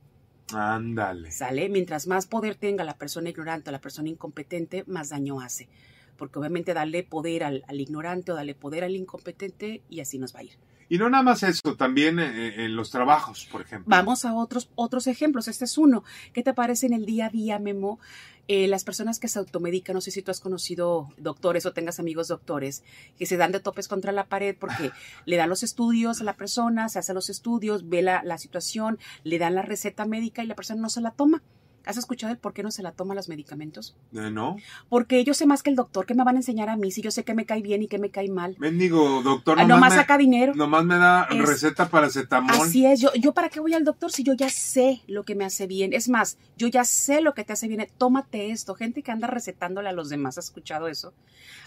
Ándale. 0.55 1.31
¿Sale? 1.31 1.69
Mientras 1.69 2.07
más 2.07 2.27
poder 2.27 2.55
tenga 2.55 2.85
la 2.85 2.99
persona 2.99 3.29
ignorante 3.31 3.71
o 3.71 3.73
la 3.73 3.81
persona 3.81 4.09
incompetente, 4.09 4.85
más 4.87 5.11
daño 5.11 5.41
hace. 5.41 5.69
Porque 6.17 6.39
obviamente 6.39 6.75
darle 6.75 7.03
poder 7.03 7.45
al, 7.45 7.65
al 7.67 7.81
ignorante 7.81 8.33
o 8.33 8.35
darle 8.35 8.55
poder 8.55 8.85
al 8.85 8.95
incompetente 8.95 9.83
y 9.89 10.01
así 10.01 10.19
nos 10.19 10.35
va 10.35 10.41
a 10.41 10.45
ir. 10.45 10.53
Y 10.91 10.99
no 10.99 11.09
nada 11.09 11.23
más 11.23 11.45
eso, 11.45 11.77
también 11.77 12.19
eh, 12.19 12.65
en 12.65 12.75
los 12.75 12.91
trabajos, 12.91 13.47
por 13.51 13.63
ejemplo. 13.63 13.89
Vamos 13.89 14.25
a 14.25 14.35
otros, 14.35 14.71
otros 14.75 15.07
ejemplos. 15.07 15.47
Este 15.47 15.65
es 15.65 15.79
uno. 15.79 16.03
¿Qué 16.33 16.43
te 16.43 16.53
parece 16.53 16.87
en 16.87 16.95
el 16.95 17.07
día 17.07 17.27
a 17.27 17.31
día, 17.31 17.61
Memo? 17.61 18.01
Eh, 18.49 18.67
las 18.67 18.83
personas 18.83 19.21
que 19.21 19.29
se 19.29 19.39
automedican, 19.39 19.95
no 19.95 20.01
sé 20.01 20.11
si 20.11 20.21
tú 20.21 20.33
has 20.33 20.41
conocido 20.41 21.09
doctores 21.17 21.65
o 21.65 21.73
tengas 21.73 22.01
amigos 22.01 22.27
doctores, 22.27 22.83
que 23.17 23.25
se 23.25 23.37
dan 23.37 23.53
de 23.53 23.61
topes 23.61 23.87
contra 23.87 24.11
la 24.11 24.27
pared 24.27 24.57
porque 24.59 24.91
le 25.27 25.37
dan 25.37 25.49
los 25.49 25.63
estudios 25.63 26.21
a 26.21 26.25
la 26.25 26.35
persona, 26.37 26.89
se 26.89 26.99
hace 26.99 27.15
los 27.15 27.31
estudios, 27.31 27.89
ve 27.89 28.03
la, 28.03 28.23
la 28.25 28.39
situación, 28.39 28.99
le 29.23 29.39
dan 29.39 29.55
la 29.55 29.63
receta 29.63 30.07
médica 30.07 30.43
y 30.43 30.49
la 30.49 30.57
persona 30.57 30.83
no 30.83 30.89
se 30.89 31.01
la 31.01 31.13
toma. 31.13 31.41
¿Has 31.87 31.97
escuchado 31.97 32.33
el 32.33 32.39
por 32.39 32.53
qué 32.53 32.63
no 32.63 32.71
se 32.71 32.83
la 32.83 32.93
toma 32.93 33.15
los 33.15 33.29
medicamentos? 33.29 33.97
Eh, 34.15 34.31
¿No? 34.31 34.57
Porque 34.91 35.25
yo 35.25 35.33
sé 35.35 35.47
más 35.47 35.63
que 35.63 35.71
el 35.71 35.77
doctor, 35.77 36.05
¿qué 36.07 36.15
me 36.15 36.25
van 36.25 36.37
a 36.37 36.39
enseñar 36.41 36.69
a 36.69 36.77
mí 36.77 36.91
si 36.91 37.01
yo 37.01 37.11
sé 37.11 37.25
que 37.25 37.33
me 37.35 37.47
cae 37.47 37.63
bien 37.63 37.83
y 37.83 37.89
que 37.89 37.99
me 37.99 38.11
cae 38.11 38.29
mal? 38.29 38.55
Mendigo, 38.59 39.23
doctor, 39.23 39.59
Ah, 39.59 39.63
nomás, 39.63 39.77
nomás 39.77 39.91
me, 39.93 39.97
saca 39.97 40.19
dinero. 40.19 40.55
nomás 40.55 40.85
me 40.85 40.97
da 40.97 41.27
Es- 41.31 41.39
receta 41.49 41.89
para 41.89 42.09
acetamol. 42.09 42.55
Así 42.55 42.85
es, 42.87 43.01
yo, 43.01 43.13
yo 43.15 43.33
para 43.33 43.49
qué 43.49 43.61
voy 43.61 43.73
al 43.75 43.85
doctor 43.85 44.13
si 44.13 44.23
yo 44.25 44.35
ya 44.35 44.51
sé 44.51 45.01
lo 45.07 45.25
que 45.25 45.35
me 45.35 45.45
hace 45.45 45.67
bien. 45.67 45.93
Es 45.95 46.09
más, 46.11 46.37
yo 46.57 46.69
ya 46.69 46.85
sé 46.85 47.21
lo 47.23 47.33
que 47.35 47.45
te 47.45 47.53
hace 47.55 47.67
bien. 47.67 47.87
Tómate 47.99 48.51
esto. 48.51 48.75
Gente 48.75 49.03
que 49.03 49.11
anda 49.11 49.27
recetándole 49.27 49.89
a 49.89 49.93
los 49.93 50.11
demás, 50.11 50.37
¿has 50.39 50.47
escuchado 50.47 50.87
eso? 50.89 51.15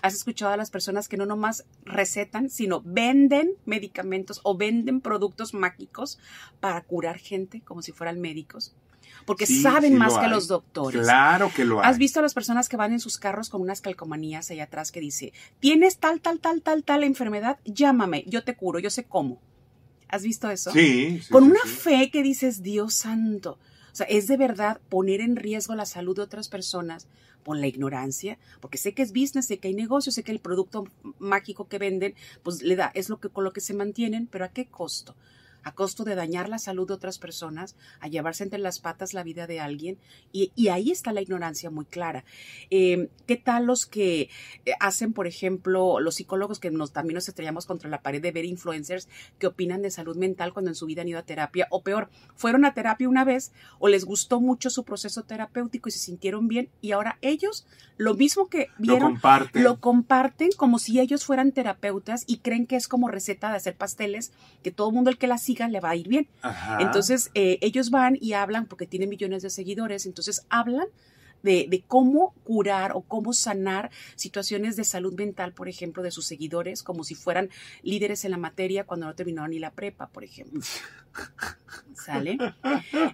¿Has 0.03 0.13
escuchado 0.13 0.51
a 0.53 0.57
las 0.57 0.69
personas 0.69 1.07
que 1.09 1.17
no 1.17 1.25
nomás 1.25 1.65
recetan, 1.85 2.49
sino 2.49 2.81
venden 2.85 3.53
medicamentos 3.65 4.39
o 4.43 4.55
venden 4.55 5.01
productos 5.01 5.53
mágicos 5.55 6.19
para 6.59 6.81
curar 6.81 7.17
gente 7.17 7.61
como 7.61 7.81
si 7.81 7.91
fueran 7.91 8.21
médicos? 8.21 8.73
Porque 9.25 9.45
Sí, 9.45 9.61
saben 9.61 9.93
sí 9.93 9.97
más 9.97 10.13
que 10.13 10.25
hay. 10.25 10.29
los 10.29 10.47
doctores. 10.47 11.01
Claro 11.01 11.51
que 11.55 11.65
lo 11.65 11.79
hay. 11.81 11.89
¿Has 11.89 11.97
visto 11.97 12.19
a 12.19 12.21
las 12.21 12.33
personas 12.33 12.69
que 12.69 12.77
van 12.77 12.91
en 12.93 12.99
sus 12.99 13.17
carros 13.17 13.49
con 13.49 13.61
unas 13.61 13.81
calcomanías 13.81 14.49
allá 14.51 14.65
atrás 14.65 14.91
que 14.91 14.99
dice, 14.99 15.33
tienes 15.59 15.97
tal, 15.97 16.19
tal, 16.21 16.39
tal, 16.39 16.61
tal, 16.61 16.83
tal 16.83 17.03
enfermedad? 17.03 17.59
Llámame, 17.65 18.23
yo 18.27 18.43
te 18.43 18.55
curo, 18.55 18.79
yo 18.79 18.89
sé 18.89 19.03
cómo. 19.05 19.41
¿Has 20.09 20.23
visto 20.23 20.49
eso? 20.49 20.71
Sí. 20.71 21.21
sí, 21.23 21.29
con 21.31 21.43
una 21.45 21.61
fe 21.65 22.11
que 22.11 22.21
dices, 22.21 22.61
Dios 22.61 22.93
santo, 22.93 23.57
O 23.91 23.95
sea, 23.95 24.05
es 24.07 24.27
de 24.27 24.37
verdad 24.37 24.79
poner 24.89 25.21
en 25.21 25.35
riesgo 25.35 25.75
la 25.75 25.85
salud 25.85 26.15
de 26.15 26.21
otras 26.23 26.49
personas 26.49 27.07
por 27.43 27.57
la 27.57 27.67
ignorancia, 27.67 28.37
porque 28.61 28.77
sé 28.77 28.93
que 28.93 29.01
es 29.01 29.11
business, 29.11 29.47
sé 29.47 29.57
que 29.59 29.67
hay 29.67 29.73
negocios, 29.73 30.15
sé 30.15 30.23
que 30.23 30.31
el 30.31 30.39
producto 30.39 30.85
mágico 31.19 31.67
que 31.67 31.77
venden, 31.77 32.15
pues 32.41 32.61
le 32.61 32.75
da, 32.75 32.91
es 32.93 33.09
lo 33.09 33.19
que 33.19 33.29
con 33.29 33.43
lo 33.43 33.51
que 33.53 33.59
se 33.61 33.73
mantienen, 33.73 34.27
pero 34.27 34.45
¿a 34.45 34.49
qué 34.49 34.65
costo? 34.67 35.15
A 35.63 35.73
costo 35.73 36.03
de 36.03 36.15
dañar 36.15 36.49
la 36.49 36.59
salud 36.59 36.87
de 36.87 36.93
otras 36.93 37.19
personas, 37.19 37.75
a 37.99 38.07
llevarse 38.07 38.43
entre 38.43 38.59
las 38.59 38.79
patas 38.79 39.13
la 39.13 39.23
vida 39.23 39.47
de 39.47 39.59
alguien, 39.59 39.97
y, 40.31 40.51
ahí 40.67 40.91
está 40.91 41.11
la 41.13 41.21
ignorancia 41.21 41.69
muy 41.69 41.85
clara. 41.85 42.25
Em, 42.69 43.09
¿Qué 43.27 43.37
tal 43.37 43.65
los 43.65 43.85
que 43.85 44.29
eh, 44.65 44.73
hacen, 44.79 45.13
por 45.13 45.27
ejemplo, 45.27 45.99
los 45.99 46.15
psicólogos 46.15 46.59
que 46.59 46.71
nos, 46.71 46.91
también 46.91 47.15
nos 47.15 47.27
estrellamos 47.27 47.65
contra 47.65 47.89
la 47.89 48.01
pared 48.01 48.21
de 48.21 48.31
ver 48.31 48.45
influencers 48.45 49.07
que 49.39 49.47
opinan 49.47 49.81
de 49.81 49.91
salud 49.91 50.17
mental 50.17 50.53
cuando 50.53 50.71
en 50.71 50.75
su 50.75 50.85
vida 50.85 51.01
han 51.01 51.07
ido 51.07 51.19
a 51.19 51.23
terapia, 51.23 51.67
o 51.69 51.83
peor, 51.83 52.09
fueron 52.35 52.65
a 52.65 52.73
terapia 52.73 53.07
una 53.07 53.23
vez 53.23 53.51
o 53.79 53.87
les 53.87 54.05
gustó 54.05 54.41
mucho 54.41 54.69
su 54.69 54.83
proceso 54.83 55.23
terapéutico 55.23 55.89
y 55.89 55.91
se 55.91 55.99
sintieron 55.99 56.47
bien, 56.47 56.69
y 56.81 56.91
ahora 56.91 57.17
ellos, 57.21 57.65
lo 57.97 58.15
mismo 58.15 58.47
que 58.47 58.69
vieron, 58.77 58.99
lo 58.99 59.07
comparten, 59.09 59.63
lo 59.63 59.79
comparten 59.79 60.49
como 60.57 60.79
si 60.79 60.99
ellos 60.99 61.25
fueran 61.25 61.51
terapeutas 61.51 62.23
y 62.27 62.37
creen 62.37 62.65
que 62.65 62.75
es 62.75 62.87
como 62.87 63.07
receta 63.07 63.49
de 63.49 63.57
hacer 63.57 63.75
pasteles, 63.75 64.31
que 64.63 64.71
todo 64.71 64.89
el 64.89 64.95
mundo 64.95 65.09
el 65.09 65.17
que 65.17 65.27
la 65.27 65.37
le 65.53 65.79
va 65.79 65.91
a 65.91 65.95
ir 65.95 66.07
bien. 66.07 66.27
Entonces, 66.79 67.31
eh, 67.33 67.57
ellos 67.61 67.89
van 67.89 68.17
y 68.19 68.33
hablan 68.33 68.65
porque 68.65 68.87
tienen 68.87 69.09
millones 69.09 69.43
de 69.43 69.49
seguidores, 69.49 70.05
entonces 70.05 70.45
hablan 70.49 70.87
de, 71.43 71.83
cómo 71.87 72.33
curar 72.43 72.93
o 72.95 73.01
cómo 73.01 73.33
sanar 73.33 73.91
situaciones 74.15 74.75
de 74.75 74.83
salud 74.85 75.13
mental, 75.13 75.53
por 75.53 75.67
ejemplo, 75.67 76.01
de 76.01 76.11
sus 76.11 76.25
seguidores, 76.25 76.83
como 76.83 77.03
si 77.03 77.15
fueran 77.15 77.49
líderes 77.81 78.23
en 78.25 78.31
la 78.31 78.37
materia 78.37 78.85
cuando 78.85 79.05
no 79.05 79.15
terminaron 79.15 79.51
ni 79.51 79.59
la 79.59 79.71
prepa, 79.71 80.07
por 80.07 80.23
ejemplo. 80.23 80.61
¿Sale? 81.95 82.37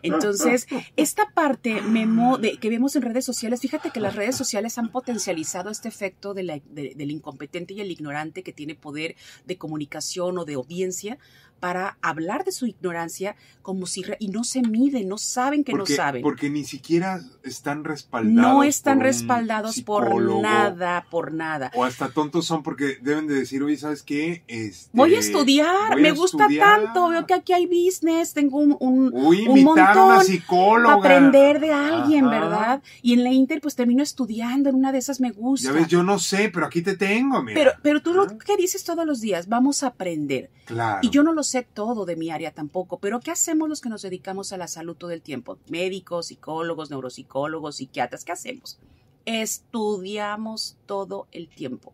Entonces, 0.01 0.68
esta 0.96 1.29
parte, 1.32 1.82
Memo, 1.82 2.38
de, 2.38 2.58
que 2.58 2.70
vemos 2.70 2.96
en 2.96 3.03
redes 3.03 3.24
sociales, 3.24 3.62
fíjate 3.62 3.91
que 3.91 4.00
las 4.00 4.15
redes 4.15 4.36
sociales 4.36 4.77
han 4.77 4.89
potencializado 4.89 5.70
este 5.70 5.88
efecto 5.89 6.34
de 6.34 6.62
del 6.70 7.12
incompetente 7.12 7.74
y 7.74 7.82
el 7.82 7.91
ignorante 7.91 8.41
que 8.41 8.53
tiene 8.53 8.74
poder 8.74 9.15
de 9.46 9.58
comunicación 9.58 10.38
o 10.39 10.46
de 10.46 10.56
audiencia 10.56 11.20
para 11.60 11.98
hablar 12.01 12.46
de 12.46 12.51
su 12.51 12.65
ignorancia 12.65 13.36
como 13.62 13.86
si 13.86 14.03
y 14.20 14.29
no 14.29 14.44
se 14.44 14.62
miden, 14.62 15.08
no 15.08 15.18
saben 15.18 15.63
que 15.63 15.74
no 15.74 15.86
saben. 15.86 16.22
Porque 16.22 16.50
ni 16.50 16.63
siquiera 16.63 17.22
están 17.44 17.84
respaldados. 17.84 18.53
No 18.53 18.63
están 18.63 19.00
respaldados 19.00 19.82
por 19.82 20.41
nada, 20.41 21.06
por 21.12 21.34
nada. 21.34 21.72
O 21.75 21.84
hasta 21.84 22.10
tontos 22.10 22.46
son 22.46 22.63
porque 22.63 22.98
deben 23.01 23.27
de 23.27 23.36
decir, 23.36 23.62
oye, 23.62 23.77
¿sabes 23.77 24.01
qué? 24.01 24.44
Este, 24.48 24.89
voy 24.94 25.15
a 25.15 25.20
estudiar, 25.20 26.00
me 26.00 26.12
gusta 26.12 26.48
tanto, 26.58 27.10
veo 27.10 27.27
que 27.27 27.34
aquí 27.34 27.53
hay 27.53 27.68
business, 27.89 28.34
tengo 28.34 28.58
un, 28.58 28.75
un, 28.79 29.12
Uy, 29.13 29.48
un 29.48 29.63
montón 29.63 30.12
a 30.12 30.24
psicóloga. 30.24 30.96
aprender 30.96 31.60
de 31.60 31.74
alguien, 31.74 32.29
¿verdad? 32.29 32.81
Y 33.01 33.13
en 33.13 33.24
la 33.24 33.31
Inter 33.31 33.62
pues 33.62 33.75
termino 33.75 34.03
estudiando, 34.03 34.69
en 34.69 34.75
una 34.75 34.91
de 34.91 35.00
esas 35.00 35.19
me 35.19 35.31
gusta. 35.31 35.69
Ya 35.69 35.74
ves, 35.74 35.88
yo 35.88 36.03
no 36.03 36.19
sé, 36.19 36.50
pero 36.50 36.65
aquí 36.65 36.81
te 36.81 36.96
tengo, 36.96 37.41
mira. 37.41 37.60
Pero, 37.60 37.72
pero 37.81 38.01
tú 38.01 38.13
lo 38.13 38.38
que 38.38 38.58
dices 38.58 38.84
todos 38.84 39.05
los 39.05 39.22
días, 39.22 39.48
vamos 39.48 39.84
a 39.84 39.88
aprender. 39.88 40.51
Claro. 40.65 41.00
Y 41.01 41.10
yo 41.10 41.24
no 41.24 41.34
lo 41.34 41.43
sé 41.43 41.63
todo 41.63 42.05
de 42.05 42.15
mi 42.15 42.29
área 42.29 42.51
tampoco, 42.51 43.00
pero 43.00 43.19
¿qué 43.19 43.31
hacemos 43.31 43.67
los 43.67 43.81
que 43.81 43.89
nos 43.89 44.03
dedicamos 44.03 44.53
a 44.53 44.58
la 44.58 44.67
salud 44.67 44.96
todo 44.96 45.12
el 45.12 45.22
tiempo? 45.22 45.58
Médicos, 45.69 46.27
psicólogos, 46.27 46.91
neuropsicólogos, 46.91 47.77
psiquiatras, 47.77 48.24
¿qué 48.24 48.31
hacemos? 48.31 48.79
Estudiamos 49.25 50.77
todo 50.86 51.27
el 51.31 51.50
tiempo 51.50 51.93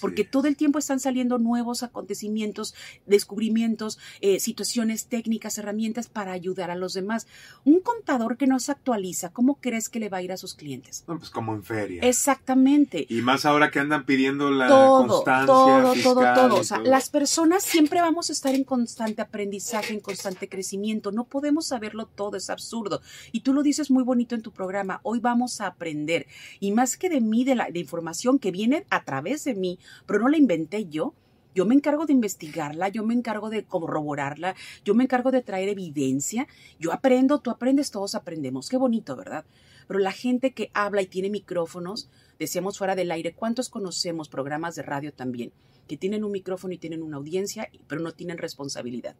porque 0.00 0.24
todo 0.24 0.48
el 0.48 0.56
tiempo 0.56 0.78
están 0.78 1.00
saliendo 1.00 1.38
nuevos 1.38 1.82
acontecimientos, 1.82 2.74
descubrimientos, 3.06 3.98
eh, 4.20 4.40
situaciones 4.40 5.06
técnicas, 5.06 5.58
herramientas 5.58 6.08
para 6.08 6.32
ayudar 6.32 6.70
a 6.70 6.76
los 6.76 6.94
demás. 6.94 7.26
Un 7.64 7.80
contador 7.80 8.36
que 8.36 8.46
no 8.46 8.60
se 8.60 8.72
actualiza, 8.72 9.30
¿cómo 9.30 9.56
crees 9.56 9.88
que 9.88 10.00
le 10.00 10.08
va 10.08 10.18
a 10.18 10.22
ir 10.22 10.32
a 10.32 10.36
sus 10.36 10.54
clientes? 10.54 11.04
pues 11.06 11.30
como 11.30 11.54
en 11.54 11.62
feria. 11.62 12.02
Exactamente. 12.02 13.06
Y 13.08 13.22
más 13.22 13.44
ahora 13.44 13.70
que 13.70 13.78
andan 13.78 14.04
pidiendo 14.04 14.50
la 14.50 14.68
constancia 14.68 15.46
todo, 15.46 15.94
todo, 16.02 16.34
todo. 16.34 16.56
O 16.56 16.64
sea, 16.64 16.78
las 16.80 17.10
personas 17.10 17.62
siempre 17.62 18.00
vamos 18.00 18.30
a 18.30 18.32
estar 18.32 18.54
en 18.54 18.64
constante 18.64 19.22
aprendizaje, 19.22 19.92
en 19.94 20.00
constante 20.00 20.48
crecimiento. 20.48 21.12
No 21.12 21.24
podemos 21.24 21.66
saberlo 21.66 22.06
todo, 22.06 22.36
es 22.36 22.50
absurdo. 22.50 23.00
Y 23.32 23.40
tú 23.40 23.52
lo 23.52 23.62
dices 23.62 23.90
muy 23.90 24.02
bonito 24.02 24.34
en 24.34 24.42
tu 24.42 24.52
programa. 24.52 25.00
Hoy 25.02 25.20
vamos 25.20 25.60
a 25.60 25.66
aprender. 25.66 26.26
Y 26.60 26.72
más 26.72 26.96
que 26.96 27.08
de 27.08 27.20
mí, 27.20 27.44
de 27.44 27.54
la 27.54 27.70
de 27.70 27.78
información 27.78 28.38
que 28.38 28.50
viene 28.50 28.86
a 28.90 29.04
través 29.04 29.44
de 29.44 29.54
mí, 29.54 29.73
pero 30.06 30.20
no 30.20 30.28
la 30.28 30.36
inventé 30.36 30.86
yo. 30.86 31.14
Yo 31.54 31.66
me 31.66 31.74
encargo 31.74 32.04
de 32.04 32.12
investigarla, 32.12 32.88
yo 32.88 33.04
me 33.04 33.14
encargo 33.14 33.48
de 33.48 33.64
corroborarla, 33.64 34.56
yo 34.84 34.94
me 34.94 35.04
encargo 35.04 35.30
de 35.30 35.40
traer 35.40 35.68
evidencia. 35.68 36.48
Yo 36.80 36.92
aprendo, 36.92 37.38
tú 37.38 37.50
aprendes, 37.50 37.92
todos 37.92 38.16
aprendemos. 38.16 38.68
Qué 38.68 38.76
bonito, 38.76 39.14
¿verdad? 39.14 39.44
Pero 39.86 40.00
la 40.00 40.10
gente 40.10 40.52
que 40.52 40.70
habla 40.74 41.02
y 41.02 41.06
tiene 41.06 41.30
micrófonos, 41.30 42.08
decíamos 42.38 42.78
fuera 42.78 42.96
del 42.96 43.12
aire, 43.12 43.34
¿cuántos 43.34 43.68
conocemos 43.68 44.28
programas 44.28 44.74
de 44.74 44.82
radio 44.82 45.12
también? 45.12 45.52
Que 45.86 45.96
tienen 45.96 46.24
un 46.24 46.32
micrófono 46.32 46.74
y 46.74 46.78
tienen 46.78 47.02
una 47.02 47.16
audiencia, 47.16 47.70
pero 47.86 48.00
no 48.00 48.12
tienen 48.12 48.38
responsabilidad. 48.38 49.16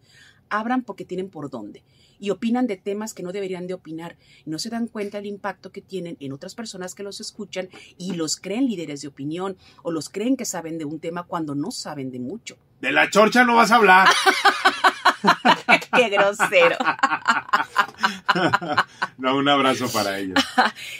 Abran 0.49 0.83
porque 0.83 1.05
tienen 1.05 1.29
por 1.29 1.51
dónde 1.51 1.83
y 2.19 2.31
opinan 2.31 2.67
de 2.67 2.77
temas 2.77 3.15
que 3.15 3.23
no 3.23 3.33
deberían 3.33 3.67
de 3.67 3.75
opinar 3.75 4.17
y 4.45 4.51
no 4.51 4.59
se 4.59 4.71
dan 4.71 4.87
cuenta 4.87 5.19
del 5.19 5.27
impacto 5.27 5.73
que 5.73 5.81
tienen 5.81 6.17
en 6.21 6.33
otras 6.33 6.55
personas 6.55 6.95
que 6.95 7.03
los 7.03 7.21
escuchan 7.21 7.69
y 7.99 8.15
los 8.15 8.37
creen 8.37 8.67
líderes 8.67 9.03
de 9.03 9.09
opinión 9.09 9.57
o 9.83 9.91
los 9.91 10.09
creen 10.09 10.37
que 10.37 10.45
saben 10.45 10.79
de 10.79 10.85
un 10.85 11.01
tema 11.01 11.25
cuando 11.25 11.55
no 11.55 11.71
saben 11.71 12.11
de 12.11 12.21
mucho. 12.21 12.57
De 12.81 12.93
la 12.93 13.11
chorcha 13.11 13.45
no 13.45 13.57
vas 13.57 13.71
a 13.71 13.77
hablar. 13.77 14.09
Qué 15.95 16.09
grosero. 16.09 16.77
no, 19.19 19.37
un 19.37 19.49
abrazo 19.49 19.89
para 19.93 20.19
ellos. 20.19 20.39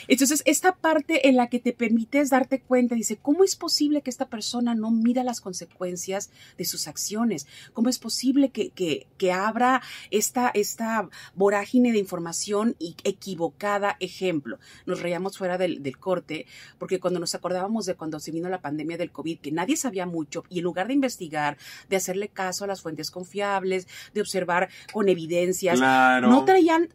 Entonces, 0.07 0.41
esta 0.45 0.75
parte 0.75 1.27
en 1.27 1.35
la 1.35 1.47
que 1.47 1.59
te 1.59 1.73
permites 1.73 2.29
darte 2.29 2.61
cuenta, 2.61 2.95
dice, 2.95 3.17
¿cómo 3.17 3.43
es 3.43 3.55
posible 3.55 4.01
que 4.01 4.09
esta 4.09 4.27
persona 4.27 4.75
no 4.75 4.91
mida 4.91 5.23
las 5.23 5.41
consecuencias 5.41 6.29
de 6.57 6.65
sus 6.65 6.87
acciones? 6.87 7.47
¿Cómo 7.73 7.89
es 7.89 7.99
posible 7.99 8.49
que, 8.49 8.69
que, 8.69 9.07
que 9.17 9.31
abra 9.31 9.81
esta, 10.11 10.51
esta 10.53 11.09
vorágine 11.35 11.91
de 11.91 11.99
información 11.99 12.75
equivocada? 13.03 13.97
Ejemplo, 13.99 14.59
nos 14.85 15.01
reíamos 15.01 15.37
fuera 15.37 15.57
del, 15.57 15.83
del 15.83 15.97
corte, 15.97 16.45
porque 16.77 16.99
cuando 16.99 17.19
nos 17.19 17.35
acordábamos 17.35 17.85
de 17.85 17.95
cuando 17.95 18.19
se 18.19 18.31
vino 18.31 18.49
la 18.49 18.61
pandemia 18.61 18.97
del 18.97 19.11
COVID, 19.11 19.39
que 19.39 19.51
nadie 19.51 19.77
sabía 19.77 20.05
mucho, 20.05 20.43
y 20.49 20.59
en 20.59 20.63
lugar 20.63 20.87
de 20.87 20.93
investigar, 20.93 21.57
de 21.89 21.95
hacerle 21.95 22.29
caso 22.29 22.63
a 22.63 22.67
las 22.67 22.81
fuentes 22.81 23.11
confiables, 23.11 23.87
de 24.13 24.21
observar 24.21 24.69
con 24.91 25.09
evidencias. 25.09 25.79
No 25.79 26.45
traían, 26.45 26.89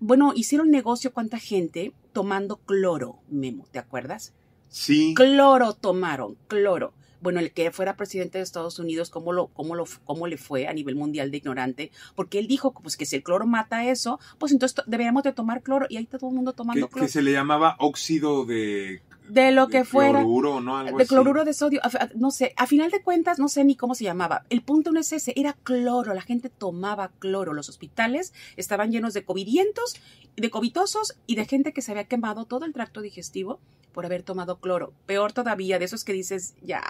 bueno, 0.00 0.32
hicieron 0.34 0.70
negocio 0.70 1.12
cuánta 1.12 1.38
gente 1.38 1.92
tomando 2.12 2.56
cloro, 2.56 3.18
Memo, 3.28 3.66
¿te 3.70 3.78
acuerdas? 3.78 4.32
Sí. 4.68 5.14
Cloro 5.14 5.74
tomaron, 5.74 6.36
cloro. 6.46 6.92
Bueno, 7.20 7.40
el 7.40 7.52
que 7.52 7.70
fuera 7.70 7.96
presidente 7.96 8.38
de 8.38 8.44
Estados 8.44 8.78
Unidos, 8.78 9.10
¿cómo, 9.10 9.32
lo, 9.32 9.48
cómo, 9.48 9.74
lo, 9.74 9.84
cómo 10.04 10.26
le 10.26 10.38
fue 10.38 10.66
a 10.66 10.72
nivel 10.72 10.94
mundial 10.94 11.30
de 11.30 11.36
ignorante? 11.36 11.90
Porque 12.14 12.38
él 12.38 12.46
dijo 12.46 12.72
pues, 12.72 12.96
que 12.96 13.04
si 13.04 13.16
el 13.16 13.22
cloro 13.22 13.46
mata 13.46 13.84
eso, 13.84 14.18
pues 14.38 14.52
entonces 14.52 14.82
deberíamos 14.86 15.22
de 15.22 15.32
tomar 15.32 15.62
cloro 15.62 15.86
y 15.90 15.98
ahí 15.98 16.04
está 16.04 16.18
todo 16.18 16.30
el 16.30 16.36
mundo 16.36 16.54
tomando 16.54 16.88
cloro. 16.88 17.04
Que 17.04 17.12
se 17.12 17.20
le 17.20 17.32
llamaba 17.32 17.76
óxido 17.78 18.46
de 18.46 19.02
de 19.30 19.52
lo 19.52 19.68
que 19.68 19.84
fuera. 19.84 20.20
Cloruro, 20.20 20.60
¿no? 20.60 20.84
de 20.84 21.06
cloruro 21.06 21.44
de 21.44 21.52
sodio. 21.52 21.80
No 22.14 22.30
sé, 22.30 22.52
a 22.56 22.66
final 22.66 22.90
de 22.90 23.02
cuentas, 23.02 23.38
no 23.38 23.48
sé 23.48 23.64
ni 23.64 23.76
cómo 23.76 23.94
se 23.94 24.04
llamaba. 24.04 24.44
El 24.50 24.62
punto 24.62 24.92
no 24.92 25.00
es 25.00 25.12
ese, 25.12 25.32
era 25.36 25.54
cloro. 25.62 26.14
La 26.14 26.22
gente 26.22 26.48
tomaba 26.48 27.10
cloro. 27.18 27.52
Los 27.52 27.68
hospitales 27.68 28.32
estaban 28.56 28.90
llenos 28.90 29.14
de 29.14 29.24
covidientos, 29.24 29.96
de 30.36 30.50
covitosos 30.50 31.16
y 31.26 31.36
de 31.36 31.46
gente 31.46 31.72
que 31.72 31.82
se 31.82 31.92
había 31.92 32.04
quemado 32.04 32.44
todo 32.44 32.64
el 32.64 32.72
tracto 32.72 33.00
digestivo 33.00 33.60
por 33.90 34.06
haber 34.06 34.22
tomado 34.22 34.58
cloro. 34.58 34.92
Peor 35.06 35.32
todavía, 35.32 35.78
de 35.78 35.84
esos 35.84 36.04
que 36.04 36.12
dices, 36.12 36.54
ya, 36.62 36.82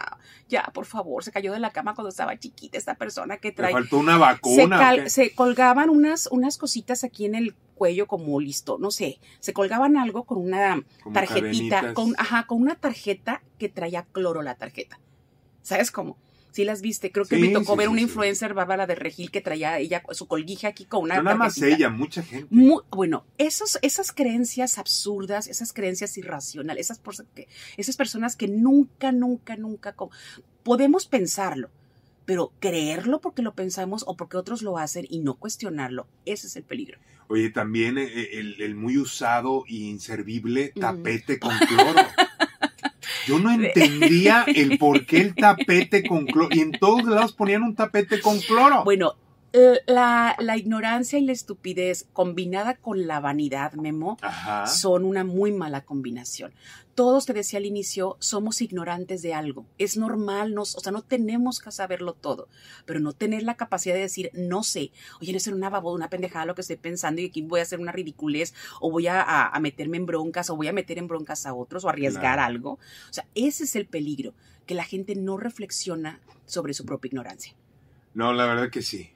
ya, 0.48 0.64
por 0.74 0.86
favor, 0.86 1.24
se 1.24 1.32
cayó 1.32 1.52
de 1.52 1.58
la 1.58 1.70
cama 1.70 1.94
cuando 1.94 2.10
estaba 2.10 2.38
chiquita 2.38 2.78
esta 2.78 2.94
persona 2.94 3.38
que 3.38 3.52
trae. 3.52 3.72
faltó 3.72 3.98
una 3.98 4.18
vacuna. 4.18 5.08
Se, 5.08 5.34
colgaban 5.34 5.90
unas, 5.90 6.28
unas 6.30 6.58
cositas 6.58 7.04
aquí 7.04 7.24
en 7.24 7.34
el 7.34 7.54
cuello 7.80 8.06
como 8.06 8.38
listo, 8.40 8.76
no 8.78 8.90
sé, 8.90 9.20
se 9.38 9.54
colgaban 9.54 9.96
algo 9.96 10.24
con 10.24 10.36
una 10.36 10.84
tarjetita, 11.14 11.94
con, 11.94 12.14
ajá, 12.18 12.46
con 12.46 12.60
una 12.60 12.74
tarjeta 12.74 13.42
que 13.58 13.70
traía 13.70 14.02
cloro 14.12 14.42
la 14.42 14.54
tarjeta. 14.54 15.00
¿Sabes 15.62 15.90
cómo? 15.90 16.18
Sí 16.50 16.66
las 16.66 16.82
viste, 16.82 17.10
creo 17.10 17.24
que 17.24 17.38
me 17.38 17.48
tocó 17.48 17.76
ver 17.76 17.88
una 17.88 18.02
influencer 18.02 18.52
Bárbara 18.52 18.86
de 18.86 18.96
Regil 18.96 19.30
que 19.30 19.40
traía 19.40 19.78
ella 19.78 20.02
su 20.10 20.26
colguija 20.26 20.68
aquí 20.68 20.84
con 20.84 21.04
una 21.04 21.16
no 21.16 21.22
nada 21.22 21.36
más 21.36 21.56
ella, 21.62 21.88
mucha 21.88 22.22
gente. 22.22 22.54
bueno, 22.90 23.24
esos, 23.38 23.78
esas 23.80 24.12
creencias 24.12 24.76
absurdas, 24.76 25.46
esas 25.46 25.72
creencias 25.72 26.18
irracionales, 26.18 26.90
esas, 26.90 27.00
esas 27.78 27.96
personas 27.96 28.36
que 28.36 28.46
nunca, 28.46 29.10
nunca, 29.10 29.56
nunca 29.56 29.96
podemos 30.62 31.06
pensarlo, 31.06 31.70
pero 32.26 32.52
creerlo 32.60 33.22
porque 33.22 33.40
lo 33.40 33.54
pensamos 33.54 34.04
o 34.06 34.18
porque 34.18 34.36
otros 34.36 34.60
lo 34.60 34.76
hacen 34.76 35.06
y 35.08 35.20
no 35.20 35.36
cuestionarlo, 35.36 36.08
ese 36.26 36.46
es 36.46 36.56
el 36.56 36.64
peligro. 36.64 36.98
Oye, 37.30 37.50
también 37.50 37.96
eh, 37.96 38.08
eh, 38.12 38.56
el, 38.58 38.74
muy 38.74 38.98
usado 38.98 39.62
e 39.68 39.74
inservible 39.74 40.72
tapete 40.74 41.38
con 41.38 41.56
cloro. 41.58 42.00
Yo 43.24 43.38
no 43.38 43.52
entendía 43.52 44.44
el 44.48 44.78
por 44.78 45.06
qué 45.06 45.20
el 45.20 45.36
tapete 45.36 46.02
con 46.02 46.26
cloro. 46.26 46.48
Y 46.50 46.58
en 46.58 46.72
todos 46.72 47.04
lados 47.04 47.32
ponían 47.32 47.62
un 47.62 47.76
tapete 47.76 48.20
con 48.20 48.40
cloro. 48.40 48.82
Bueno, 48.82 49.14
La, 49.52 50.36
la, 50.38 50.56
ignorancia 50.56 51.18
y 51.18 51.24
la 51.24 51.32
estupidez 51.32 52.06
combinada 52.12 52.76
con 52.76 53.08
la 53.08 53.18
vanidad, 53.18 53.72
Memo, 53.72 54.16
Ajá. 54.22 54.66
son 54.68 55.04
una 55.04 55.24
muy 55.24 55.50
mala 55.50 55.84
combinación. 55.84 56.52
Todos, 56.94 57.26
te 57.26 57.32
decía 57.32 57.58
al 57.58 57.66
inicio, 57.66 58.16
somos 58.20 58.60
ignorantes 58.60 59.22
de 59.22 59.34
algo. 59.34 59.66
Es 59.78 59.96
normal, 59.96 60.54
nos, 60.54 60.76
o 60.76 60.80
sea, 60.80 60.92
no 60.92 61.02
tenemos 61.02 61.58
que 61.58 61.72
saberlo 61.72 62.12
todo, 62.12 62.48
pero 62.84 63.00
no 63.00 63.12
tener 63.12 63.42
la 63.42 63.56
capacidad 63.56 63.94
de 63.94 64.02
decir, 64.02 64.30
no 64.34 64.62
sé, 64.62 64.92
oye, 65.20 65.32
no 65.32 65.40
ser 65.40 65.54
una 65.54 65.70
baboda, 65.70 65.96
una 65.96 66.10
pendejada 66.10 66.44
lo 66.46 66.54
que 66.54 66.60
estoy 66.60 66.76
pensando 66.76 67.20
y 67.20 67.26
aquí 67.26 67.42
voy 67.42 67.58
a 67.60 67.62
hacer 67.64 67.80
una 67.80 67.90
ridiculez 67.92 68.54
o 68.80 68.90
voy 68.90 69.08
a, 69.08 69.20
a, 69.20 69.48
a 69.48 69.60
meterme 69.60 69.96
en 69.96 70.06
broncas 70.06 70.50
o 70.50 70.56
voy 70.56 70.68
a 70.68 70.72
meter 70.72 70.98
en 70.98 71.08
broncas 71.08 71.46
a 71.46 71.54
otros 71.54 71.84
o 71.84 71.88
arriesgar 71.88 72.20
Claro. 72.36 72.42
algo. 72.42 72.70
O 72.72 73.12
sea, 73.12 73.26
ese 73.34 73.64
es 73.64 73.74
el 73.76 73.86
peligro, 73.86 74.34
que 74.66 74.74
la 74.74 74.84
gente 74.84 75.16
no 75.16 75.38
reflexiona 75.38 76.20
sobre 76.46 76.74
su 76.74 76.84
propia 76.84 77.08
ignorancia. 77.08 77.54
No, 78.14 78.32
la 78.32 78.46
verdad 78.46 78.70
que 78.70 78.82
sí. 78.82 79.10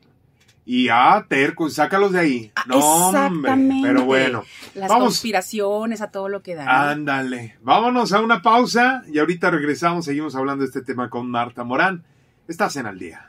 Y 0.66 0.88
ah, 0.88 1.26
terco, 1.28 1.68
sácalos 1.68 2.12
de 2.12 2.18
ahí. 2.20 2.52
Ah, 2.56 2.64
no, 2.66 2.78
hombre. 2.78 3.52
Pero 3.82 4.04
bueno, 4.04 4.44
Las 4.74 4.88
Vamos. 4.88 5.04
conspiraciones, 5.08 6.00
a 6.00 6.10
todo 6.10 6.28
lo 6.28 6.42
que 6.42 6.54
da. 6.54 6.90
ándale. 6.90 7.58
Vámonos 7.60 8.12
a 8.12 8.20
una 8.20 8.40
pausa 8.40 9.02
y 9.12 9.18
ahorita 9.18 9.50
regresamos. 9.50 10.06
Seguimos 10.06 10.34
hablando 10.34 10.62
de 10.62 10.68
este 10.68 10.82
tema 10.82 11.10
con 11.10 11.30
Marta 11.30 11.64
Morán. 11.64 12.04
Estás 12.48 12.76
en 12.76 12.86
al 12.86 12.98
día. 12.98 13.28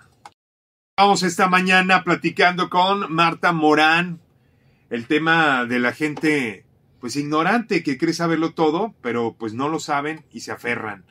Vamos 0.97 1.23
esta 1.23 1.49
mañana 1.49 2.05
platicando 2.05 2.69
con 2.69 3.13
Marta 3.13 3.51
Morán. 3.51 4.19
El 4.89 5.07
tema 5.07 5.65
de 5.65 5.79
la 5.79 5.91
gente, 5.91 6.63
pues 7.01 7.17
ignorante, 7.17 7.83
que 7.83 7.97
cree 7.97 8.13
saberlo 8.13 8.53
todo, 8.53 8.93
pero 9.01 9.35
pues 9.37 9.53
no 9.53 9.67
lo 9.67 9.79
saben 9.79 10.23
y 10.31 10.39
se 10.39 10.51
aferran. 10.53 11.03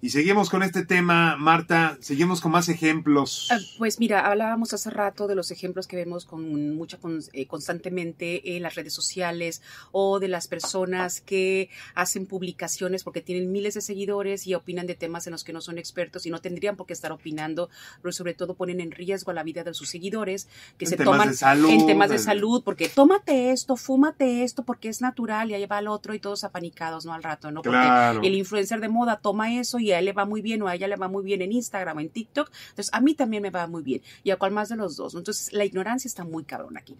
Y 0.00 0.10
seguimos 0.10 0.48
con 0.48 0.62
este 0.62 0.86
tema, 0.86 1.36
Marta. 1.36 1.98
Seguimos 2.00 2.40
con 2.40 2.52
más 2.52 2.68
ejemplos. 2.68 3.48
Ah, 3.50 3.58
Pues 3.78 3.98
mira, 3.98 4.20
hablábamos 4.30 4.72
hace 4.72 4.90
rato 4.90 5.26
de 5.26 5.34
los 5.34 5.50
ejemplos 5.50 5.88
que 5.88 5.96
vemos 5.96 6.24
con 6.24 6.76
mucha 6.76 6.98
con- 6.98 7.20
eh, 7.32 7.46
constantemente 7.48 8.56
en 8.56 8.62
las 8.62 8.76
redes 8.76 8.94
sociales 8.94 9.60
o 9.90 10.20
de 10.20 10.28
las 10.28 10.46
personas 10.46 11.20
que 11.20 11.68
hacen 11.96 12.26
publicaciones 12.26 13.02
porque 13.02 13.22
tienen 13.22 13.50
miles 13.50 13.74
de 13.74 13.80
seguidores 13.80 14.46
y 14.46 14.54
opinan 14.54 14.86
de 14.86 14.94
temas 14.94 15.26
en 15.26 15.32
los 15.32 15.42
que 15.42 15.52
no 15.52 15.60
son 15.60 15.78
expertos 15.78 16.26
y 16.26 16.30
no 16.30 16.40
tendrían 16.40 16.76
por 16.76 16.86
qué 16.86 16.92
estar 16.92 17.10
opinando, 17.10 17.68
pero 18.00 18.12
sobre 18.12 18.34
todo 18.34 18.54
ponen 18.54 18.80
en 18.80 18.92
riesgo 18.92 19.32
la 19.32 19.42
vida 19.42 19.64
de 19.64 19.74
sus 19.74 19.88
seguidores 19.88 20.46
que 20.78 20.84
En 20.84 20.90
se 20.90 20.96
toman 20.96 21.34
salud, 21.34 21.70
en 21.70 21.86
temas 21.86 22.10
de 22.10 22.18
salud 22.18 22.62
porque 22.64 22.88
tómate 22.88 23.50
esto, 23.50 23.74
fúmate 23.76 24.44
esto 24.44 24.62
porque 24.62 24.88
es 24.90 25.00
natural 25.00 25.50
y 25.50 25.54
ahí 25.54 25.66
va 25.66 25.80
el 25.80 25.88
otro 25.88 26.14
y 26.14 26.20
todos 26.20 26.44
apanicados, 26.44 27.04
¿no? 27.04 27.12
Al 27.14 27.24
rato, 27.24 27.50
¿no? 27.50 27.62
Porque 27.62 27.78
Claro. 27.80 28.20
el 28.22 28.34
influencer 28.36 28.80
de 28.80 28.88
moda 28.88 29.18
toma 29.20 29.52
eso 29.54 29.80
y 29.80 29.87
a 29.92 29.98
él 29.98 30.06
le 30.06 30.12
va 30.12 30.24
muy 30.24 30.40
bien 30.40 30.62
o 30.62 30.68
a 30.68 30.74
ella 30.74 30.88
le 30.88 30.96
va 30.96 31.08
muy 31.08 31.24
bien 31.24 31.42
en 31.42 31.52
Instagram 31.52 31.96
o 31.96 32.00
en 32.00 32.08
TikTok, 32.08 32.50
entonces 32.70 32.92
a 32.92 33.00
mí 33.00 33.14
también 33.14 33.42
me 33.42 33.50
va 33.50 33.66
muy 33.66 33.82
bien 33.82 34.02
y 34.22 34.30
a 34.30 34.36
cual 34.36 34.52
más 34.52 34.68
de 34.68 34.76
los 34.76 34.96
dos. 34.96 35.14
Entonces 35.14 35.52
la 35.52 35.64
ignorancia 35.64 36.08
está 36.08 36.24
muy 36.24 36.44
cabrón 36.44 36.76
aquí. 36.76 36.96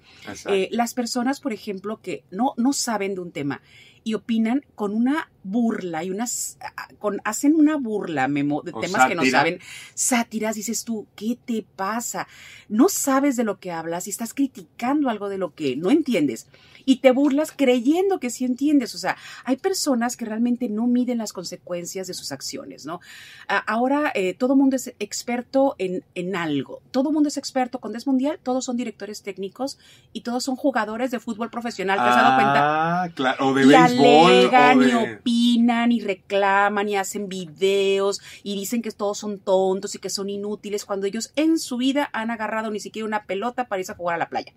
Eh, 0.46 0.68
las 0.72 0.94
personas, 0.94 1.40
por 1.40 1.52
ejemplo, 1.52 2.00
que 2.00 2.24
no, 2.30 2.54
no 2.56 2.72
saben 2.72 3.14
de 3.14 3.20
un 3.20 3.32
tema 3.32 3.60
y 4.04 4.14
opinan 4.14 4.64
con 4.74 4.94
una 4.94 5.30
burla 5.44 6.04
y 6.04 6.10
unas 6.10 6.58
con 6.98 7.20
hacen 7.24 7.54
una 7.54 7.76
burla 7.76 8.28
memo 8.28 8.62
de 8.62 8.72
O 8.72 8.80
temas 8.80 9.08
que 9.08 9.14
no 9.14 9.24
saben. 9.24 9.60
Sátiras 9.94 10.56
dices 10.56 10.84
tú 10.84 11.06
qué 11.14 11.38
te 11.42 11.64
pasa 11.76 12.26
no 12.68 12.88
sabes 12.88 13.36
de 13.36 13.44
lo 13.44 13.58
que 13.58 13.70
hablas 13.70 14.06
y 14.06 14.10
estás 14.10 14.34
criticando 14.34 15.08
algo 15.08 15.28
de 15.28 15.38
lo 15.38 15.54
que 15.54 15.76
no 15.76 15.90
entiendes 15.90 16.48
y 16.84 16.96
te 16.96 17.12
burlas 17.12 17.52
creyendo 17.54 18.18
que 18.18 18.30
sí 18.30 18.44
entiendes. 18.44 18.94
O 18.94 18.98
sea 18.98 19.16
hay 19.44 19.56
personas 19.56 20.16
que 20.16 20.24
realmente 20.24 20.68
no 20.68 20.86
miden 20.86 21.18
las 21.18 21.32
consecuencias 21.32 22.06
de 22.06 22.14
sus 22.14 22.32
acciones 22.32 22.84
no 22.84 23.00
ahora 23.48 24.12
eh, 24.14 24.34
todo 24.34 24.56
mundo 24.56 24.76
es 24.76 24.94
experto 24.98 25.76
en, 25.78 26.04
en 26.14 26.36
algo. 26.36 26.82
Todo 26.90 27.10
mundo 27.12 27.28
es 27.28 27.36
experto 27.36 27.78
con 27.78 27.92
Desmundial 27.92 28.38
todos 28.42 28.64
son 28.64 28.76
directores 28.76 29.22
técnicos 29.22 29.78
y 30.12 30.22
todos 30.22 30.44
son 30.44 30.56
jugadores 30.56 31.10
de 31.10 31.20
fútbol 31.20 31.50
profesional 31.50 31.96
te 31.98 32.04
has 32.04 32.16
dado 32.16 32.34
cuenta 32.34 32.58
Ah, 32.58 33.08
claro. 33.14 33.48
O 33.48 33.54
de 33.54 33.66
béisbol. 33.66 33.87
Alegan 33.88 34.82
y 34.88 34.94
opinan 34.94 35.92
y 35.92 36.00
reclaman 36.00 36.88
y 36.88 36.96
hacen 36.96 37.28
videos 37.28 38.20
y 38.42 38.54
dicen 38.54 38.82
que 38.82 38.90
todos 38.90 39.18
son 39.18 39.38
tontos 39.38 39.94
y 39.94 39.98
que 39.98 40.10
son 40.10 40.30
inútiles 40.30 40.84
cuando 40.84 41.06
ellos 41.06 41.32
en 41.36 41.58
su 41.58 41.76
vida 41.76 42.08
han 42.12 42.30
agarrado 42.30 42.70
ni 42.70 42.80
siquiera 42.80 43.06
una 43.06 43.24
pelota 43.24 43.68
para 43.68 43.80
irse 43.80 43.92
a 43.92 43.96
jugar 43.96 44.16
a 44.16 44.18
la 44.18 44.28
playa. 44.28 44.52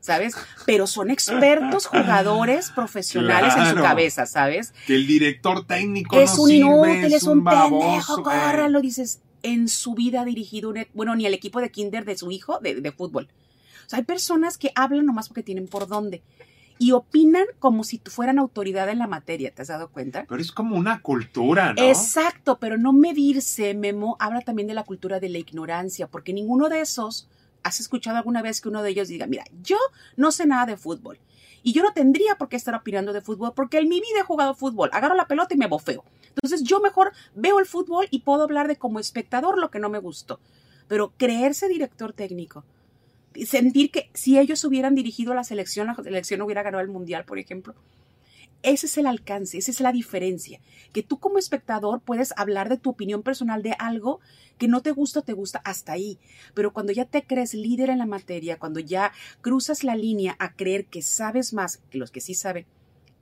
¿Sabes? 0.00 0.34
Pero 0.66 0.86
son 0.86 1.10
expertos 1.10 1.86
jugadores 1.88 2.70
profesionales 2.70 3.54
en 3.56 3.66
su 3.66 3.82
cabeza, 3.82 4.24
¿sabes? 4.26 4.72
Que 4.86 4.94
el 4.94 5.06
director 5.06 5.66
técnico 5.66 6.16
es 6.20 6.36
no 6.36 6.42
un 6.42 6.48
sirve, 6.48 6.60
inútil, 6.60 7.14
es 7.14 7.22
un, 7.24 7.42
pendejo, 7.42 8.20
eh. 8.20 8.22
córralo, 8.22 8.80
dices, 8.80 9.20
en 9.42 9.66
su 9.66 9.94
vida 9.94 10.20
ha 10.20 10.24
dirigido 10.24 10.70
un, 10.70 10.76
e- 10.76 10.88
bueno, 10.94 11.16
ni 11.16 11.26
el 11.26 11.34
equipo 11.34 11.60
de 11.60 11.72
kinder 11.72 12.04
de 12.04 12.16
su 12.16 12.30
hijo 12.30 12.60
de, 12.60 12.80
de 12.80 12.92
fútbol. 12.92 13.28
O 13.86 13.88
sea, 13.88 13.98
hay 13.98 14.04
personas 14.04 14.58
que 14.58 14.72
hablan 14.74 15.06
nomás 15.06 15.28
porque 15.28 15.42
tienen 15.42 15.66
por 15.68 15.86
dónde 15.88 16.22
y 16.78 16.92
opinan 16.92 17.46
como 17.58 17.84
si 17.84 18.00
fueran 18.04 18.38
autoridad 18.38 18.88
en 18.88 18.98
la 18.98 19.06
materia, 19.06 19.52
¿te 19.54 19.62
has 19.62 19.68
dado 19.68 19.88
cuenta? 19.88 20.26
Pero 20.28 20.40
es 20.40 20.52
como 20.52 20.76
una 20.76 21.00
cultura, 21.00 21.72
¿no? 21.72 21.82
Exacto, 21.82 22.58
pero 22.58 22.76
no 22.76 22.92
medirse, 22.92 23.74
Memo, 23.74 24.16
habla 24.18 24.40
también 24.42 24.68
de 24.68 24.74
la 24.74 24.84
cultura 24.84 25.20
de 25.20 25.28
la 25.28 25.38
ignorancia, 25.38 26.06
porque 26.06 26.32
ninguno 26.32 26.68
de 26.68 26.80
esos, 26.80 27.28
¿has 27.62 27.80
escuchado 27.80 28.18
alguna 28.18 28.42
vez 28.42 28.60
que 28.60 28.68
uno 28.68 28.82
de 28.82 28.90
ellos 28.90 29.08
diga, 29.08 29.26
mira, 29.26 29.44
yo 29.62 29.78
no 30.16 30.32
sé 30.32 30.46
nada 30.46 30.66
de 30.66 30.76
fútbol? 30.76 31.18
Y 31.62 31.72
yo 31.72 31.82
no 31.82 31.92
tendría 31.92 32.36
por 32.36 32.48
qué 32.48 32.56
estar 32.56 32.74
opinando 32.74 33.12
de 33.12 33.20
fútbol, 33.20 33.52
porque 33.54 33.78
en 33.78 33.88
mi 33.88 34.00
vida 34.00 34.20
he 34.20 34.24
jugado 34.24 34.54
fútbol, 34.54 34.90
agarro 34.92 35.16
la 35.16 35.26
pelota 35.26 35.54
y 35.54 35.56
me 35.56 35.66
bofeo. 35.66 36.04
Entonces 36.28 36.62
yo 36.62 36.80
mejor 36.80 37.12
veo 37.34 37.58
el 37.58 37.66
fútbol 37.66 38.06
y 38.10 38.20
puedo 38.20 38.44
hablar 38.44 38.68
de 38.68 38.76
como 38.76 39.00
espectador 39.00 39.58
lo 39.58 39.70
que 39.70 39.78
no 39.78 39.88
me 39.88 39.98
gustó. 39.98 40.38
Pero 40.86 41.12
creerse 41.16 41.68
director 41.68 42.12
técnico, 42.12 42.64
sentir 43.44 43.90
que 43.90 44.10
si 44.14 44.38
ellos 44.38 44.64
hubieran 44.64 44.94
dirigido 44.94 45.34
la 45.34 45.44
selección, 45.44 45.88
la 45.88 45.94
selección 45.94 46.42
hubiera 46.42 46.62
ganado 46.62 46.82
el 46.82 46.88
mundial, 46.88 47.24
por 47.24 47.38
ejemplo. 47.38 47.74
Ese 48.62 48.86
es 48.86 48.98
el 48.98 49.06
alcance, 49.06 49.58
esa 49.58 49.70
es 49.70 49.80
la 49.80 49.92
diferencia. 49.92 50.60
Que 50.92 51.02
tú 51.02 51.18
como 51.18 51.38
espectador 51.38 52.00
puedes 52.00 52.32
hablar 52.36 52.68
de 52.68 52.78
tu 52.78 52.90
opinión 52.90 53.22
personal 53.22 53.62
de 53.62 53.72
algo 53.78 54.20
que 54.58 54.66
no 54.66 54.80
te 54.80 54.90
gusta 54.90 55.20
o 55.20 55.22
te 55.22 55.34
gusta 55.34 55.60
hasta 55.64 55.92
ahí. 55.92 56.18
Pero 56.54 56.72
cuando 56.72 56.92
ya 56.92 57.04
te 57.04 57.22
crees 57.22 57.54
líder 57.54 57.90
en 57.90 57.98
la 57.98 58.06
materia, 58.06 58.58
cuando 58.58 58.80
ya 58.80 59.12
cruzas 59.40 59.84
la 59.84 59.94
línea 59.94 60.34
a 60.38 60.54
creer 60.54 60.86
que 60.86 61.02
sabes 61.02 61.52
más 61.52 61.80
que 61.90 61.98
los 61.98 62.10
que 62.10 62.20
sí 62.20 62.34
saben, 62.34 62.66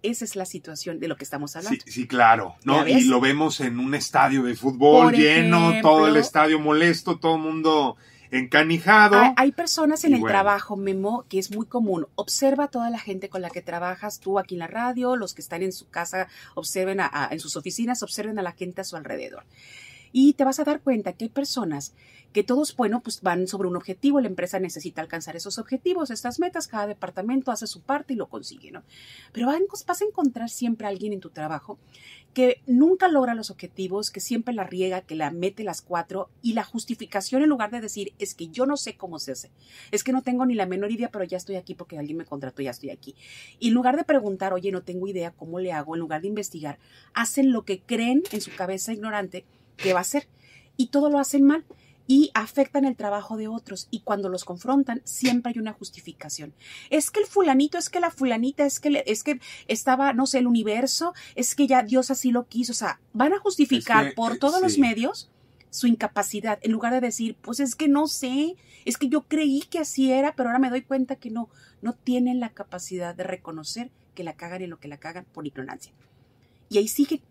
esa 0.03 0.25
es 0.25 0.37
la 0.37 0.45
situación 0.45 1.01
de 1.01 1.09
lo 1.09 1.17
que 1.17 1.25
estamos 1.25 1.57
hablando. 1.57 1.79
Sí, 1.85 1.91
sí, 1.91 2.07
claro. 2.07 2.55
¿no? 2.65 2.87
Y 2.87 3.05
lo 3.05 3.21
vemos 3.21 3.61
en 3.61 3.81
un 3.81 3.95
estadio 3.95 4.43
de 4.43 4.55
fútbol 4.55 5.07
Por 5.07 5.17
lleno, 5.17 5.71
ejemplo. 5.71 5.91
todo 5.91 6.07
el 6.07 6.17
estadio 6.17 6.59
molesto, 6.61 7.19
todo 7.19 7.37
el 7.37 7.43
mundo 7.43 7.97
encanijado. 8.39 9.19
Hay, 9.19 9.33
hay 9.37 9.53
personas 9.53 10.05
en 10.05 10.15
el 10.15 10.21
bueno. 10.21 10.33
trabajo, 10.33 10.77
Memo, 10.77 11.25
que 11.29 11.39
es 11.39 11.55
muy 11.55 11.67
común. 11.67 12.07
Observa 12.15 12.65
a 12.65 12.69
toda 12.69 12.91
la 12.91 12.99
gente 12.99 13.29
con 13.29 13.43
la 13.43 13.51
que 13.51 13.63
trabajas, 13.63 14.21
tú 14.21 14.39
aquí 14.39 14.55
en 14.55 14.61
la 14.61 14.67
radio, 14.67 15.17
los 15.17 15.35
que 15.35 15.43
están 15.43 15.63
en 15.63 15.73
su 15.73 15.89
casa, 15.89 16.29
observen 16.55 17.01
a- 17.01 17.11
a- 17.13 17.29
en 17.31 17.41
sus 17.41 17.57
oficinas, 17.57 18.03
observen 18.03 18.39
a 18.39 18.43
la 18.43 18.53
gente 18.53 18.81
a 18.81 18.85
su 18.85 18.97
alrededor. 18.97 19.45
Y 20.17 20.35
te 20.35 20.45
vas 20.45 20.61
a 20.61 20.65
dar 20.65 20.81
cuenta 20.81 21.13
que 21.13 21.25
hay 21.25 21.29
personas 21.29 21.93
que 22.33 22.45
todos, 22.45 22.77
bueno, 22.77 23.01
pues 23.01 23.21
van 23.21 23.49
sobre 23.49 23.67
un 23.67 23.75
objetivo, 23.75 24.21
la 24.21 24.29
empresa 24.29 24.61
necesita 24.61 25.03
alcanzar 25.03 25.35
esos 25.35 25.59
objetivos, 25.59 26.13
estas 26.13 26.39
metas, 26.39 26.69
cada 26.69 26.87
departamento 26.87 27.51
hace 27.51 27.67
su 27.67 27.81
parte 27.81 28.13
y 28.13 28.17
lo 28.17 28.29
consigue, 28.29 28.71
¿no? 28.71 28.85
Pero 29.33 29.49
vas 29.49 30.03
a 30.03 30.05
encontrar 30.05 30.51
siempre 30.51 30.87
a 30.87 30.91
alguien 30.91 31.13
en 31.13 31.19
tu 31.19 31.31
trabajo 31.31 31.81
que 32.33 32.61
nunca 32.69 33.09
logra 33.09 33.35
los 33.35 33.51
objetivos, 33.51 34.13
que 34.13 34.21
siempre 34.21 34.55
la 34.55 34.63
riega, 34.63 35.01
que 35.01 35.17
la 35.17 35.33
mete 35.33 35.65
las 35.65 35.83
cuatro 35.83 36.31
y 36.43 36.53
la 36.53 36.63
justificación 36.63 37.43
en 37.43 37.49
lugar 37.49 37.73
de 37.73 37.81
decir 37.81 38.13
es 38.21 38.37
que 38.37 38.47
yo 38.47 38.67
no 38.67 38.77
sé 38.77 38.97
cómo 38.97 39.19
se 39.19 39.33
hace, 39.33 39.51
es 39.91 40.05
que 40.05 40.13
no 40.13 40.23
tengo 40.23 40.47
ni 40.47 40.55
la 40.55 40.67
menor 40.67 40.93
idea, 40.93 41.11
pero 41.11 41.25
ya 41.25 41.39
estoy 41.39 41.57
aquí 41.57 41.75
porque 41.75 41.99
alguien 41.99 42.19
me 42.19 42.25
contrató, 42.25 42.63
ya 42.63 42.71
estoy 42.71 42.91
aquí. 42.91 43.17
Y 43.59 43.69
en 43.69 43.75
lugar 43.75 43.97
de 43.97 44.05
preguntar, 44.05 44.53
oye, 44.53 44.71
no 44.71 44.83
tengo 44.83 45.09
idea 45.09 45.33
cómo 45.33 45.59
le 45.59 45.73
hago, 45.73 45.97
en 45.97 46.01
lugar 46.01 46.23
de 46.23 46.29
investigar, 46.29 46.79
hacen 47.15 47.51
lo 47.51 47.65
que 47.65 47.81
creen 47.81 48.23
en 48.31 48.41
su 48.41 48.55
cabeza 48.55 48.93
ignorante 48.93 49.45
que 49.77 49.93
va 49.93 50.01
a 50.01 50.03
hacer 50.03 50.29
y 50.77 50.89
todo 50.89 51.11
lo 51.11 51.19
hacen 51.19 51.45
mal 51.45 51.65
y 52.07 52.31
afectan 52.35 52.85
el 52.85 52.97
trabajo 52.97 53.39
de 53.39 53.49
otros 53.49 53.89
y 53.91 54.01
cuando 54.01 54.29
los 54.29 54.45
confrontan 54.45 55.01
siempre 55.05 55.53
hay 55.55 55.59
una 55.59 55.73
justificación. 55.73 56.53
Es 56.91 57.11
que 57.11 57.21
el 57.21 57.27
fulanito, 57.27 57.79
es 57.79 57.89
que 57.89 57.99
la 58.01 58.11
fulanita, 58.11 58.67
es 58.67 58.79
que 58.79 58.91
le- 58.91 59.05
es 59.07 59.25
que 59.25 59.41
estaba, 59.69 60.13
no 60.13 60.27
sé, 60.27 60.39
el 60.39 60.47
universo, 60.47 61.15
es 61.35 61.55
que 61.55 61.67
ya 61.67 61.83
Dios 61.83 62.11
así 62.11 62.31
lo 62.31 62.47
quiso, 62.47 62.73
o 62.73 62.75
sea, 62.75 63.01
van 63.15 63.33
a 63.33 63.39
justificar 63.39 64.05
Es 64.05 64.11
que, 64.11 64.17
por 64.17 64.35
eh, 64.35 64.39
todos 64.39 64.61
los 64.61 64.77
medios 64.79 65.31
su 65.71 65.87
incapacidad 65.87 66.59
en 66.63 66.73
lugar 66.73 66.93
de 66.93 67.01
decir, 67.01 67.37
pues 67.41 67.59
es 67.59 67.75
que 67.75 67.89
no 67.89 68.07
sé, 68.07 68.55
es 68.85 68.97
que 68.99 69.09
yo 69.09 69.23
creí 69.23 69.63
que 69.63 69.79
así 69.79 70.13
era, 70.13 70.35
pero 70.37 70.51
ahora 70.51 70.59
me 70.61 70.71
doy 70.71 70.83
cuenta 70.83 71.17
que 71.17 71.31
no, 71.31 71.49
no 71.83 71.95
tienen 71.95 72.39
la 72.39 72.51
capacidad 72.51 73.15
de 73.15 73.25
reconocer 73.25 73.91
que 74.15 74.25
la 74.25 74.35
cagan 74.35 74.61
en 74.63 74.71
lo 74.71 74.79
que 74.79 74.89
la 74.89 74.99
cagan 74.99 75.25
por 75.33 75.47
ignorancia. 75.47 75.93
Y 76.69 76.79
ahí 76.79 76.87
siguen. 76.87 77.23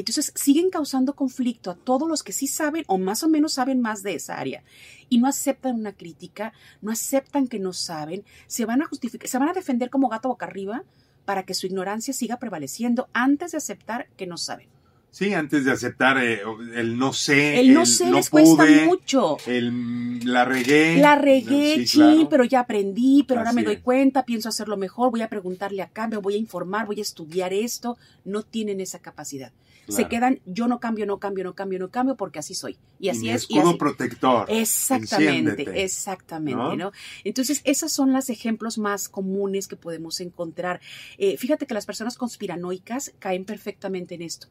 Entonces 0.00 0.32
siguen 0.34 0.70
causando 0.70 1.14
conflicto 1.14 1.70
a 1.70 1.74
todos 1.74 2.08
los 2.08 2.22
que 2.22 2.32
sí 2.32 2.46
saben 2.46 2.84
o 2.86 2.98
más 2.98 3.22
o 3.22 3.28
menos 3.28 3.54
saben 3.54 3.80
más 3.80 4.02
de 4.02 4.14
esa 4.14 4.38
área 4.38 4.62
y 5.08 5.18
no 5.18 5.28
aceptan 5.28 5.76
una 5.76 5.92
crítica, 5.92 6.52
no 6.80 6.92
aceptan 6.92 7.46
que 7.46 7.58
no 7.58 7.72
saben, 7.72 8.24
se 8.46 8.64
van 8.64 8.82
a 8.82 8.86
justificar, 8.86 9.28
se 9.28 9.38
van 9.38 9.48
a 9.48 9.54
defender 9.54 9.90
como 9.90 10.08
gato 10.08 10.28
boca 10.28 10.46
arriba 10.46 10.84
para 11.24 11.44
que 11.44 11.54
su 11.54 11.66
ignorancia 11.66 12.14
siga 12.14 12.38
prevaleciendo 12.38 13.08
antes 13.12 13.52
de 13.52 13.58
aceptar 13.58 14.08
que 14.16 14.26
no 14.26 14.36
saben. 14.36 14.68
Sí, 15.10 15.34
antes 15.34 15.64
de 15.64 15.72
aceptar 15.72 16.18
eh, 16.18 16.42
el 16.74 16.96
no 16.96 17.12
sé. 17.12 17.60
El 17.60 17.74
no 17.74 17.84
sé 17.84 18.10
les 18.10 18.30
cuesta 18.30 18.64
mucho. 18.84 19.36
El 19.46 20.20
la 20.24 20.44
regué. 20.44 20.98
La 20.98 21.16
regué, 21.16 21.86
sí, 21.86 22.26
pero 22.30 22.44
ya 22.44 22.60
aprendí, 22.60 23.24
pero 23.26 23.40
ahora 23.40 23.52
me 23.52 23.64
doy 23.64 23.78
cuenta, 23.78 24.24
pienso 24.24 24.48
hacerlo 24.48 24.76
mejor, 24.76 25.10
voy 25.10 25.22
a 25.22 25.28
preguntarle 25.28 25.82
a 25.82 25.88
cambio, 25.88 26.20
voy 26.20 26.34
a 26.34 26.38
informar, 26.38 26.86
voy 26.86 27.00
a 27.00 27.02
estudiar 27.02 27.52
esto. 27.52 27.98
No 28.24 28.42
tienen 28.42 28.80
esa 28.80 29.00
capacidad. 29.00 29.52
Se 29.88 30.06
quedan, 30.06 30.40
yo 30.46 30.68
no 30.68 30.78
cambio, 30.78 31.04
no 31.04 31.18
cambio, 31.18 31.42
no 31.42 31.54
cambio, 31.54 31.80
no 31.80 31.90
cambio, 31.90 32.16
porque 32.16 32.38
así 32.38 32.54
soy. 32.54 32.76
Y 33.00 33.08
así 33.08 33.28
es. 33.28 33.42
Escudo 33.42 33.76
protector. 33.76 34.46
Exactamente, 34.48 35.82
exactamente, 35.82 36.76
¿no? 36.76 36.92
Entonces, 37.24 37.60
esos 37.64 37.90
son 37.90 38.12
los 38.12 38.30
ejemplos 38.30 38.78
más 38.78 39.08
comunes 39.08 39.66
que 39.66 39.74
podemos 39.74 40.20
encontrar. 40.20 40.80
Eh, 41.18 41.36
fíjate 41.36 41.66
que 41.66 41.74
las 41.74 41.86
personas 41.86 42.16
conspiranoicas 42.16 43.12
caen 43.18 43.44
perfectamente 43.44 44.14
en 44.14 44.22
esto 44.22 44.46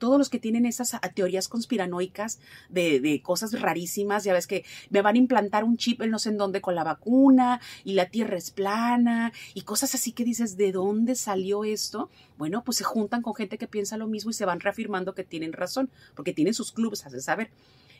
todos 0.00 0.18
los 0.18 0.30
que 0.30 0.40
tienen 0.40 0.66
esas 0.66 0.96
teorías 1.14 1.46
conspiranoicas 1.46 2.40
de, 2.68 3.20
cosas 3.22 3.52
rarísimas, 3.60 4.24
ya 4.24 4.32
ves 4.32 4.48
que 4.48 4.64
me 4.88 5.02
van 5.02 5.14
a 5.14 5.18
implantar 5.18 5.62
un 5.62 5.76
chip 5.76 6.02
en 6.02 6.10
no 6.10 6.18
sé 6.18 6.30
en 6.30 6.38
dónde 6.38 6.60
con 6.60 6.74
la 6.74 6.82
vacuna 6.82 7.60
y 7.84 7.92
la 7.92 8.06
tierra 8.06 8.36
es 8.36 8.50
plana 8.50 9.32
y 9.54 9.62
cosas 9.62 9.94
así 9.94 10.10
que 10.10 10.24
dices, 10.24 10.56
¿de 10.56 10.72
dónde 10.72 11.14
salió 11.14 11.62
esto? 11.62 12.10
Bueno, 12.38 12.64
pues 12.64 12.78
se 12.78 12.84
juntan 12.84 13.22
con 13.22 13.34
gente 13.34 13.58
que 13.58 13.68
piensa 13.68 13.96
lo 13.96 14.08
mismo 14.08 14.30
y 14.30 14.34
se 14.34 14.46
van 14.46 14.58
reafirmando 14.58 15.14
que 15.14 15.22
tienen 15.22 15.52
razón, 15.52 15.90
porque 16.16 16.32
tienen 16.32 16.54
sus 16.54 16.72
clubes, 16.72 17.06
hace 17.06 17.20
saber. 17.20 17.50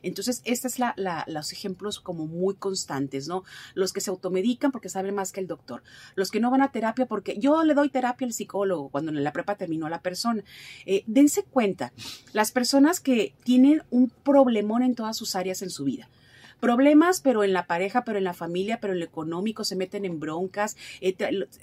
Entonces, 0.02 0.42
estos 0.44 0.72
es 0.74 0.78
la, 0.78 1.24
los 1.26 1.52
ejemplos 1.52 2.00
como 2.00 2.26
muy 2.26 2.54
constantes, 2.54 3.28
¿no? 3.28 3.44
Los 3.74 3.92
que 3.92 4.00
se 4.00 4.10
automedican 4.10 4.72
porque 4.72 4.88
saben 4.88 5.14
más 5.14 5.32
que 5.32 5.40
el 5.40 5.46
doctor. 5.46 5.82
Los 6.14 6.30
que 6.30 6.40
no 6.40 6.50
van 6.50 6.62
a 6.62 6.72
terapia 6.72 7.06
porque 7.06 7.38
yo 7.38 7.62
le 7.64 7.74
doy 7.74 7.88
terapia 7.88 8.26
al 8.26 8.32
psicólogo 8.32 8.88
cuando 8.88 9.10
en 9.10 9.22
la 9.22 9.32
prepa 9.32 9.56
terminó 9.56 9.88
la 9.88 10.00
persona. 10.00 10.42
Eh, 10.86 11.04
dense 11.06 11.42
cuenta, 11.44 11.92
las 12.32 12.52
personas 12.52 13.00
que 13.00 13.34
tienen 13.44 13.82
un 13.90 14.10
problemón 14.10 14.82
en 14.82 14.94
todas 14.94 15.16
sus 15.16 15.36
áreas 15.36 15.62
en 15.62 15.70
su 15.70 15.84
vida 15.84 16.08
problemas, 16.60 17.20
pero 17.20 17.42
en 17.42 17.52
la 17.52 17.66
pareja, 17.66 18.04
pero 18.04 18.18
en 18.18 18.24
la 18.24 18.34
familia, 18.34 18.80
pero 18.80 18.92
en 18.92 19.00
lo 19.00 19.06
económico, 19.06 19.64
se 19.64 19.76
meten 19.76 20.04
en 20.04 20.20
broncas, 20.20 20.76
eh, 21.00 21.16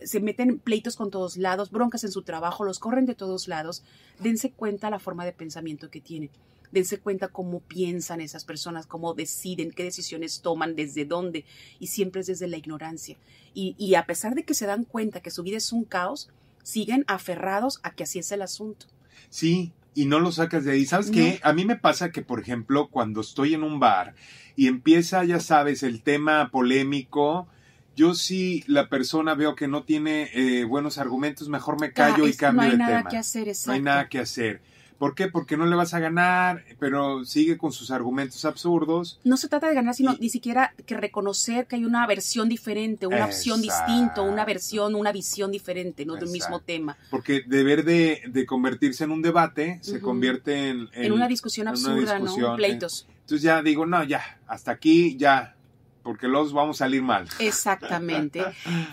se 0.03 0.19
meten 0.19 0.59
pleitos 0.59 0.95
con 0.95 1.11
todos 1.11 1.37
lados, 1.37 1.71
broncas 1.71 2.03
en 2.03 2.11
su 2.11 2.23
trabajo, 2.23 2.65
los 2.65 2.79
corren 2.79 3.05
de 3.05 3.15
todos 3.15 3.47
lados. 3.47 3.83
Dense 4.19 4.51
cuenta 4.51 4.89
la 4.89 4.99
forma 4.99 5.23
de 5.23 5.31
pensamiento 5.31 5.89
que 5.89 6.01
tienen 6.01 6.31
dense 6.71 6.99
cuenta 6.99 7.27
cómo 7.29 7.59
piensan 7.59 8.21
esas 8.21 8.45
personas, 8.45 8.85
cómo 8.85 9.13
deciden, 9.13 9.71
qué 9.71 9.83
decisiones 9.83 10.41
toman, 10.41 10.75
desde 10.75 11.05
dónde, 11.05 11.45
y 11.79 11.87
siempre 11.87 12.21
es 12.21 12.27
desde 12.27 12.47
la 12.47 12.57
ignorancia. 12.57 13.17
Y, 13.53 13.95
a 13.95 14.05
pesar 14.05 14.35
de 14.35 14.43
que 14.43 14.53
se 14.53 14.67
dan 14.67 14.83
cuenta 14.83 15.21
que 15.21 15.31
su 15.31 15.41
vida 15.41 15.57
es 15.57 15.71
un 15.71 15.83
caos, 15.83 16.29
siguen 16.61 17.03
aferrados 17.07 17.79
a 17.81 17.95
que 17.95 18.03
así 18.03 18.19
es 18.19 18.31
el 18.31 18.43
asunto. 18.43 18.85
Sí, 19.29 19.71
y 19.95 20.05
no 20.05 20.19
lo 20.19 20.31
sacas 20.31 20.63
de 20.63 20.73
ahí. 20.73 20.85
¿Sabes 20.85 21.09
qué? 21.09 21.39
A 21.41 21.53
mí 21.53 21.65
me 21.65 21.75
pasa 21.75 22.11
que, 22.11 22.21
por 22.21 22.39
ejemplo, 22.39 22.89
cuando 22.89 23.21
estoy 23.21 23.55
en 23.55 23.63
un 23.63 23.79
bar 23.79 24.13
y 24.55 24.67
empieza, 24.67 25.23
ya 25.23 25.39
sabes, 25.39 25.81
el 25.81 26.03
tema 26.03 26.51
polémico, 26.51 27.47
yo 27.95 28.13
sí 28.13 28.63
la 28.67 28.89
persona 28.89 29.33
veo 29.33 29.55
que 29.55 29.67
no 29.67 29.83
tiene 29.83 30.29
eh, 30.33 30.65
buenos 30.65 30.99
argumentos, 30.99 31.49
mejor 31.49 31.81
me 31.81 31.93
callo 31.93 32.27
y 32.27 32.33
cambio 32.33 32.65
de 32.65 32.71
tema. 32.73 32.85
No 32.85 32.85
hay 32.85 32.91
nada 32.93 33.09
que 33.09 33.17
hacer, 33.17 33.47
exacto. 33.47 33.71
No 33.71 33.73
hay 33.73 33.81
nada 33.81 34.07
que 34.07 34.19
hacer. 34.19 34.61
¿Por 34.97 35.15
qué? 35.15 35.27
Porque 35.27 35.57
no 35.57 35.65
le 35.65 35.75
vas 35.75 35.93
a 35.93 35.99
ganar, 35.99 36.63
pero 36.79 37.23
sigue 37.25 37.57
con 37.57 37.71
sus 37.71 37.91
argumentos 37.91 38.45
absurdos. 38.45 39.19
No 39.23 39.37
se 39.37 39.47
trata 39.47 39.67
de 39.67 39.75
ganar, 39.75 39.93
sino 39.93 40.15
ni 40.19 40.29
siquiera 40.29 40.73
que 40.85 40.95
reconocer 40.95 41.67
que 41.67 41.75
hay 41.75 41.85
una 41.85 42.05
versión 42.07 42.49
diferente, 42.49 43.07
una 43.07 43.25
opción 43.25 43.61
distinta, 43.61 44.21
una 44.21 44.45
versión, 44.45 44.95
una 44.95 45.11
visión 45.11 45.51
diferente, 45.51 46.05
no 46.05 46.15
del 46.15 46.29
mismo 46.29 46.59
tema. 46.61 46.97
Porque 47.11 47.43
deber 47.45 47.85
de, 47.85 48.21
de 48.27 48.45
convertirse 48.45 49.03
en 49.03 49.11
un 49.11 49.21
debate 49.21 49.79
se 49.81 49.99
convierte 49.99 50.69
en, 50.69 50.89
en, 50.93 51.11
una 51.11 51.27
discusión 51.27 51.67
absurda, 51.67 52.19
¿no? 52.19 52.55
Pleitos. 52.55 53.07
Entonces 53.27 53.41
ya 53.41 53.61
digo, 53.61 53.85
no, 53.85 54.03
ya, 54.05 54.39
hasta 54.47 54.71
aquí, 54.71 55.17
ya, 55.17 55.56
porque 56.07 56.29
los 56.29 56.53
vamos 56.53 56.77
a 56.77 56.85
salir 56.85 57.01
mal. 57.01 57.27
Exactamente. 57.37 58.41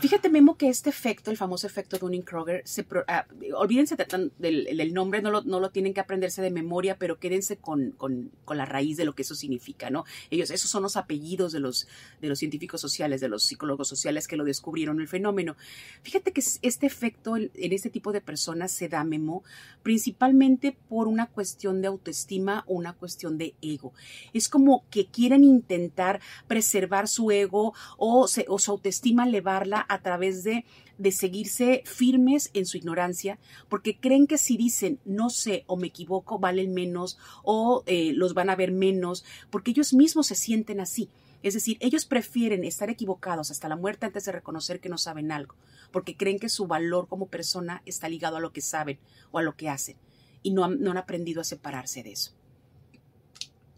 Fíjate, 0.01 0.29
Memo, 0.29 0.57
que 0.57 0.69
este 0.69 0.91
efecto, 0.91 1.31
el 1.31 1.37
famoso 1.37 1.65
efecto 1.69 1.97
Dunning-Kroger, 1.97 2.63
se, 2.65 2.85
ah, 3.07 3.25
olvídense 3.55 3.95
del, 3.97 4.93
nombre, 4.93 5.23
no 5.23 5.31
lo, 5.31 5.43
no 5.43 5.61
lo, 5.61 5.71
tienen 5.71 5.95
que 5.95 6.01
aprenderse 6.01 6.43
de 6.43 6.51
memoria, 6.51 6.97
pero 6.99 7.21
quédense 7.21 7.57
con, 7.57 7.93
con, 7.93 8.33
con, 8.45 8.57
la 8.57 8.65
raíz 8.65 8.97
de 8.97 9.05
lo 9.05 9.15
que 9.15 9.23
eso 9.23 9.37
significa, 9.37 9.91
¿no? 9.91 10.05
Ellos, 10.29 10.51
esos 10.51 10.69
son 10.69 10.83
los 10.83 10.97
apellidos 10.97 11.53
de 11.53 11.61
los, 11.61 11.87
de 12.21 12.29
los 12.29 12.41
científicos 12.41 12.81
sociales, 12.81 13.21
de 13.21 13.29
los 13.29 13.45
psicólogos 13.45 13.87
sociales 13.87 14.27
que 14.27 14.37
lo 14.37 14.43
descubrieron 14.43 15.01
el 15.01 15.07
fenómeno. 15.07 15.55
Fíjate 16.03 16.33
que 16.33 16.43
este 16.63 16.87
efecto 16.87 17.37
en, 17.37 17.53
en 17.55 17.73
este 17.73 17.91
tipo 17.91 18.11
de 18.11 18.23
personas 18.23 18.73
se 18.73 18.89
da, 18.89 19.05
Memo, 19.05 19.45
principalmente 19.85 20.77
por 20.89 21.07
una 21.07 21.27
cuestión 21.27 21.81
de 21.81 21.87
autoestima 21.87 22.65
una 22.67 22.93
cuestión 22.93 23.39
de 23.39 23.55
ego. 23.63 23.93
Es 24.33 24.49
como 24.49 24.85
que 24.91 25.07
quieren 25.07 25.45
intentar 25.45 26.21
preservar 26.49 27.04
su 27.07 27.31
ego 27.31 27.75
o, 27.99 28.27
su 28.27 28.71
autoestima 28.71 29.27
elevarla 29.27 29.85
a 29.89 30.03
través 30.03 30.45
de, 30.45 30.65
de 30.99 31.13
seguirse 31.13 31.83
firmes 31.85 32.51
en 32.55 32.67
su 32.67 32.77
ignorancia, 32.77 33.39
porque 33.69 33.99
creen 33.99 34.27
que 34.27 34.39
si 34.39 34.57
dicen 34.57 35.01
no 35.05 35.31
sé 35.31 35.65
o 35.67 35.77
me 35.77 35.89
equivoco, 35.89 36.39
valen 36.39 36.75
menos 36.75 37.19
o 37.43 37.83
eh, 37.87 38.13
los 38.15 38.35
van 38.35 38.51
a 38.51 38.57
ver 38.57 38.73
menos, 38.73 39.25
porque 39.51 39.71
ellos 39.71 39.95
mismos 39.95 40.27
se 40.27 40.35
sienten 40.35 40.81
así. 40.81 41.11
Es 41.43 41.53
decir, 41.53 41.77
ellos 41.81 42.07
prefieren 42.07 42.65
estar 42.65 42.89
equivocados 42.89 43.51
hasta 43.51 43.69
la 43.69 43.77
muerte 43.77 44.07
antes 44.07 44.25
de 44.25 44.33
reconocer 44.33 44.81
que 44.81 44.89
no 44.89 44.97
saben 44.97 45.31
algo, 45.31 45.57
porque 45.93 46.17
creen 46.17 46.39
que 46.39 46.49
su 46.49 46.67
valor 46.67 47.07
como 47.07 47.27
persona 47.27 47.83
está 47.85 48.09
ligado 48.09 48.39
a 48.39 48.41
lo 48.41 48.53
que 48.53 48.63
saben 48.63 48.99
o 49.31 49.39
a 49.39 49.43
lo 49.43 49.55
que 49.55 49.69
hacen, 49.69 49.97
y 50.43 50.53
no 50.53 50.65
han 50.65 50.97
aprendido 50.97 51.43
a 51.43 51.45
separarse 51.45 52.03
de 52.03 52.13
eso. 52.13 52.33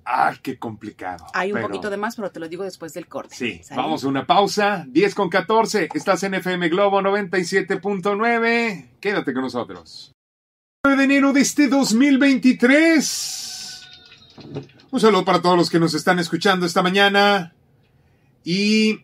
Ah, 0.08 0.32
qué 0.40 0.56
complicado. 0.56 1.26
Hay 1.34 1.52
un 1.52 1.60
poquito 1.60 1.90
de 1.90 1.96
más, 1.96 2.14
pero 2.14 2.30
te 2.30 2.38
lo 2.38 2.48
digo 2.48 2.62
después 2.62 2.94
del 2.94 3.08
corte. 3.08 3.34
Sí, 3.34 3.60
vamos 3.74 4.04
a 4.04 4.08
una 4.08 4.24
pausa. 4.24 4.86
10 4.88 5.16
con 5.16 5.28
14. 5.28 5.88
Estás 5.94 6.22
en 6.22 6.34
FM 6.34 6.68
Globo 6.68 7.00
97.9. 7.00 8.90
Quédate 9.00 9.34
con 9.34 9.42
nosotros. 9.42 10.12
9 10.84 10.96
de 10.96 11.04
enero 11.04 11.32
de 11.32 11.40
este 11.40 11.66
2023. 11.66 13.88
Un 14.92 15.00
saludo 15.00 15.24
para 15.24 15.42
todos 15.42 15.58
los 15.58 15.70
que 15.70 15.80
nos 15.80 15.94
están 15.94 16.20
escuchando 16.20 16.66
esta 16.66 16.84
mañana. 16.84 17.52
Y 18.44 19.00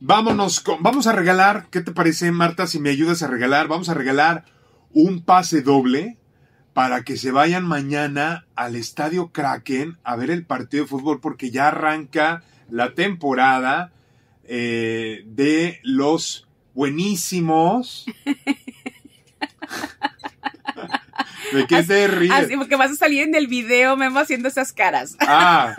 vámonos 0.00 0.60
con, 0.60 0.82
vamos 0.82 1.06
a 1.06 1.12
regalar, 1.12 1.66
¿qué 1.70 1.82
te 1.82 1.92
parece 1.92 2.32
Marta 2.32 2.66
si 2.66 2.80
me 2.80 2.88
ayudas 2.88 3.22
a 3.22 3.26
regalar? 3.26 3.68
Vamos 3.68 3.90
a 3.90 3.94
regalar 3.94 4.46
un 4.94 5.22
pase 5.22 5.60
doble 5.60 6.16
para 6.74 7.04
que 7.04 7.16
se 7.16 7.30
vayan 7.30 7.64
mañana 7.64 8.44
al 8.56 8.74
Estadio 8.74 9.28
Kraken 9.28 9.96
a 10.02 10.16
ver 10.16 10.30
el 10.30 10.44
partido 10.44 10.84
de 10.84 10.90
fútbol 10.90 11.20
porque 11.20 11.50
ya 11.50 11.68
arranca 11.68 12.42
la 12.68 12.94
temporada 12.94 13.92
eh, 14.42 15.22
de 15.26 15.80
los 15.84 16.48
buenísimos. 16.74 18.06
¿De 21.52 21.66
qué 21.68 21.84
te 21.84 22.08
ríes? 22.08 22.32
Así, 22.32 22.56
porque 22.56 22.74
vas 22.74 22.90
a 22.90 22.96
salir 22.96 23.22
en 23.22 23.36
el 23.36 23.46
video, 23.46 23.96
Memo, 23.96 24.18
haciendo 24.18 24.48
esas 24.48 24.72
caras. 24.72 25.16
Ah, 25.20 25.76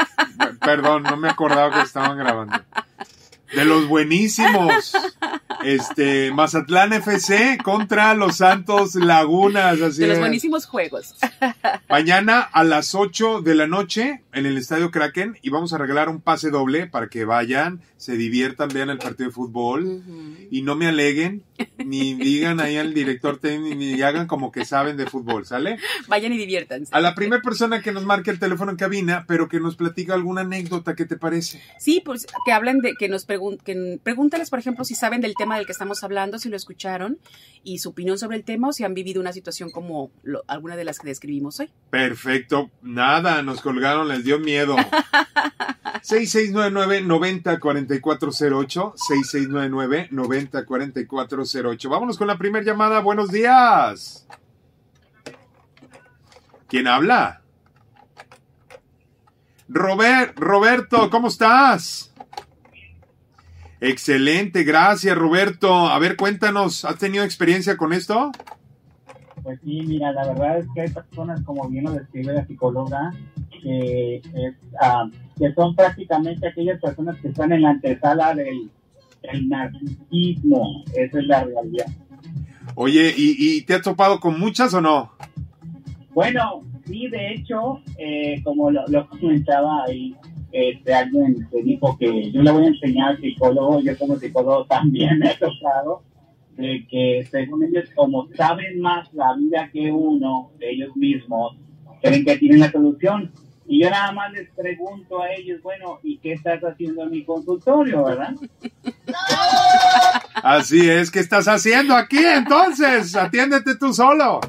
perdón, 0.62 1.04
no 1.04 1.18
me 1.18 1.28
acordaba 1.30 1.74
que 1.76 1.82
estaban 1.82 2.18
grabando. 2.18 2.64
De 3.54 3.66
los 3.66 3.86
buenísimos. 3.88 4.94
Este, 5.66 6.32
Mazatlán 6.32 6.94
FC 6.94 7.58
contra 7.64 8.14
los 8.14 8.38
Santos 8.38 8.94
Lagunas. 8.94 9.82
Así 9.82 10.02
de 10.02 10.10
los 10.10 10.20
buenísimos 10.20 10.68
juegos. 10.68 11.16
Mañana 11.90 12.42
a 12.42 12.64
las 12.64 12.94
8 12.94 13.42
de 13.42 13.56
la 13.56 13.66
noche 13.66 14.22
en 14.32 14.46
el 14.46 14.60
Estadio 14.60 14.92
Kraken 14.92 15.40
y 15.42 15.50
vamos 15.50 15.74
a 15.74 15.80
regalar 15.80 16.08
un 16.10 16.22
pase 16.22 16.52
doble 16.52 16.86
para 16.86 17.08
que 17.08 17.26
vayan, 17.26 17.82
se 17.98 18.16
diviertan, 18.16 18.70
vean 18.70 18.92
el 18.92 19.00
partido 19.00 19.30
de 19.30 19.34
fútbol 19.34 20.04
y 20.52 20.62
no 20.62 20.76
me 20.76 20.88
aleguen 20.88 21.44
ni 21.78 22.14
digan 22.14 22.60
ahí 22.60 22.78
al 22.78 22.94
director 22.94 23.40
técnico 23.40 23.76
ni 23.76 24.00
hagan 24.02 24.28
como 24.28 24.52
que 24.52 24.66
saben 24.66 24.98
de 24.98 25.08
fútbol, 25.08 25.48
¿sale? 25.48 25.80
Vayan 26.08 26.34
y 26.34 26.38
diviértanse. 26.38 26.94
A 26.94 27.00
la 27.00 27.16
primera 27.16 27.42
persona 27.42 27.82
que 27.82 27.92
nos 27.92 28.06
marque 28.06 28.30
el 28.30 28.40
teléfono 28.40 28.72
en 28.72 28.78
cabina, 28.78 29.26
pero 29.28 29.48
que 29.48 29.60
nos 29.60 29.76
platica 29.76 30.14
alguna 30.14 30.42
anécdota, 30.42 30.96
¿qué 30.96 31.06
te 31.06 31.18
parece? 31.18 31.62
Sí, 31.80 32.02
pues 32.06 32.28
que 32.46 32.52
hablen 32.52 32.82
de, 32.82 32.94
que 32.94 33.10
nos 33.10 33.26
pregunten, 33.26 34.00
pregúntales, 34.04 34.50
por 34.50 34.60
ejemplo, 34.60 34.86
si 34.86 34.94
saben 34.94 35.22
del 35.22 35.34
tema 35.36 35.55
del 35.58 35.66
que 35.66 35.72
estamos 35.72 36.04
hablando, 36.04 36.40
si 36.40 36.50
lo 36.50 36.56
escucharon 36.56 37.20
y 37.64 37.80
su 37.80 37.90
opinión 37.90 38.18
sobre 38.18 38.38
el 38.38 38.44
tema 38.44 38.70
o 38.70 38.74
si 38.74 38.84
han 38.84 38.94
vivido 38.94 39.22
una 39.22 39.34
situación 39.34 39.72
como 39.72 40.12
alguna 40.48 40.76
de 40.76 40.86
las 40.86 41.00
que 41.00 41.08
describimos 41.08 41.60
hoy. 41.60 41.70
Perfecto. 41.90 42.72
Nada, 42.82 43.42
nos 43.42 43.62
colgaron, 43.62 44.08
les 44.08 44.24
dio 44.24 44.40
miedo. 44.40 44.76
6699-904408. 46.06 48.94
6699-904408. 50.12 51.90
Vámonos 51.90 52.18
con 52.18 52.28
la 52.28 52.38
primera 52.38 52.64
llamada. 52.64 53.00
Buenos 53.00 53.32
días. 53.32 54.28
¿Quién 56.68 56.88
habla? 56.88 57.42
Robert, 59.68 60.38
Roberto, 60.38 61.10
¿cómo 61.10 61.30
estás? 61.30 62.14
Excelente, 63.82 64.64
gracias 64.64 65.18
Roberto. 65.18 65.74
A 65.74 66.00
ver, 66.00 66.16
cuéntanos, 66.16 66.86
¿has 66.86 66.98
tenido 66.98 67.24
experiencia 67.24 67.78
con 67.78 67.94
esto? 67.94 68.32
pues 69.46 69.60
sí, 69.64 69.84
mira, 69.86 70.12
la 70.12 70.26
verdad 70.26 70.58
es 70.58 70.66
que 70.74 70.82
hay 70.82 70.90
personas, 70.90 71.40
como 71.44 71.70
bien 71.70 71.84
lo 71.84 71.92
describe 71.92 72.34
la 72.34 72.48
psicóloga, 72.48 73.14
que, 73.62 74.20
ah, 74.82 75.08
que 75.38 75.54
son 75.54 75.76
prácticamente 75.76 76.48
aquellas 76.48 76.82
personas 76.82 77.16
que 77.22 77.28
están 77.28 77.52
en 77.52 77.62
la 77.62 77.70
antesala 77.70 78.34
del, 78.34 78.72
narcisismo. 79.48 80.84
Esa 80.96 81.20
es 81.20 81.28
la 81.28 81.44
realidad. 81.44 81.86
Oye, 82.74 83.14
¿y, 83.16 83.62
te 83.62 83.76
has 83.76 83.84
topado 83.84 84.20
con 84.20 84.40
muchas 84.40 84.74
o 84.74 84.82
no? 84.82 85.12
Bueno, 86.16 86.64
sí, 86.86 87.08
de 87.08 87.34
hecho, 87.34 87.82
eh, 88.00 88.42
como 88.44 88.72
lo, 88.72 89.10
comentaba 89.10 89.84
ahí, 89.88 90.16
este, 90.56 90.94
alguien 90.94 91.48
te 91.52 91.62
dijo 91.64 91.98
que 91.98 92.32
yo 92.32 92.42
le 92.42 92.52
voy 92.52 92.64
a 92.64 92.68
enseñar 92.68 93.20
psicólogo, 93.20 93.82
yo 93.82 93.98
como 93.98 94.16
psicólogo 94.16 94.66
también 94.66 95.20
me 95.20 95.32
he 95.32 95.36
tocado 95.36 96.02
de 96.56 96.88
que 96.90 97.28
según 97.30 97.66
ellos, 97.66 97.90
como 97.94 98.30
saben 98.38 98.80
más 98.80 99.14
la 99.14 99.36
vida 99.36 99.70
que 99.74 99.92
uno 99.92 100.52
de 100.58 100.72
ellos 100.72 100.96
mismos, 100.96 101.58
creen 102.02 102.24
que 102.24 102.38
tienen 102.38 102.62
la 102.62 102.72
solución. 102.72 103.32
Y 103.68 103.82
yo 103.82 103.90
nada 103.90 104.14
más 104.14 104.32
les 104.32 104.50
pregunto 104.52 105.22
a 105.22 105.34
ellos, 105.34 105.62
bueno, 105.62 106.00
¿y 106.04 106.20
qué 106.20 106.34
estás 106.34 106.62
haciendo 106.64 107.04
en 107.04 107.12
mi 107.12 107.26
consultorio, 107.26 108.06
verdad? 108.06 108.36
Así 110.36 110.90
es, 110.90 111.12
¿qué 111.12 111.20
estás 111.20 111.48
haciendo 111.48 111.96
aquí 111.96 112.24
entonces? 112.24 113.16
Atiéndete 113.16 113.76
tú 113.76 113.92
solo. 113.92 114.40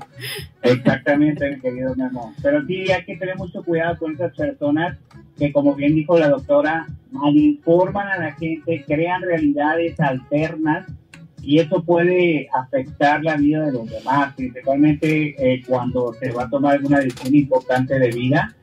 Exactamente, 0.62 1.58
querido 1.62 1.96
Memo. 1.96 2.34
Pero 2.42 2.64
sí 2.66 2.92
hay 2.92 3.04
que 3.04 3.16
tener 3.16 3.36
mucho 3.36 3.64
cuidado 3.64 3.98
con 3.98 4.12
esas 4.12 4.36
personas 4.36 4.98
que, 5.38 5.52
como 5.52 5.74
bien 5.74 5.94
dijo 5.94 6.18
la 6.18 6.28
doctora, 6.28 6.86
malinforman 7.10 8.08
a 8.08 8.18
la 8.18 8.32
gente, 8.32 8.84
crean 8.86 9.22
realidades 9.22 9.98
alternas 10.00 10.86
y 11.42 11.60
eso 11.60 11.82
puede 11.82 12.48
afectar 12.52 13.22
la 13.22 13.36
vida 13.36 13.66
de 13.66 13.72
los 13.72 13.88
demás, 13.88 14.34
principalmente 14.34 15.34
eh, 15.38 15.62
cuando 15.66 16.12
se 16.14 16.32
va 16.32 16.44
a 16.44 16.50
tomar 16.50 16.74
alguna 16.74 16.98
decisión 16.98 17.34
importante 17.34 17.98
de 17.98 18.10
vida 18.10 18.54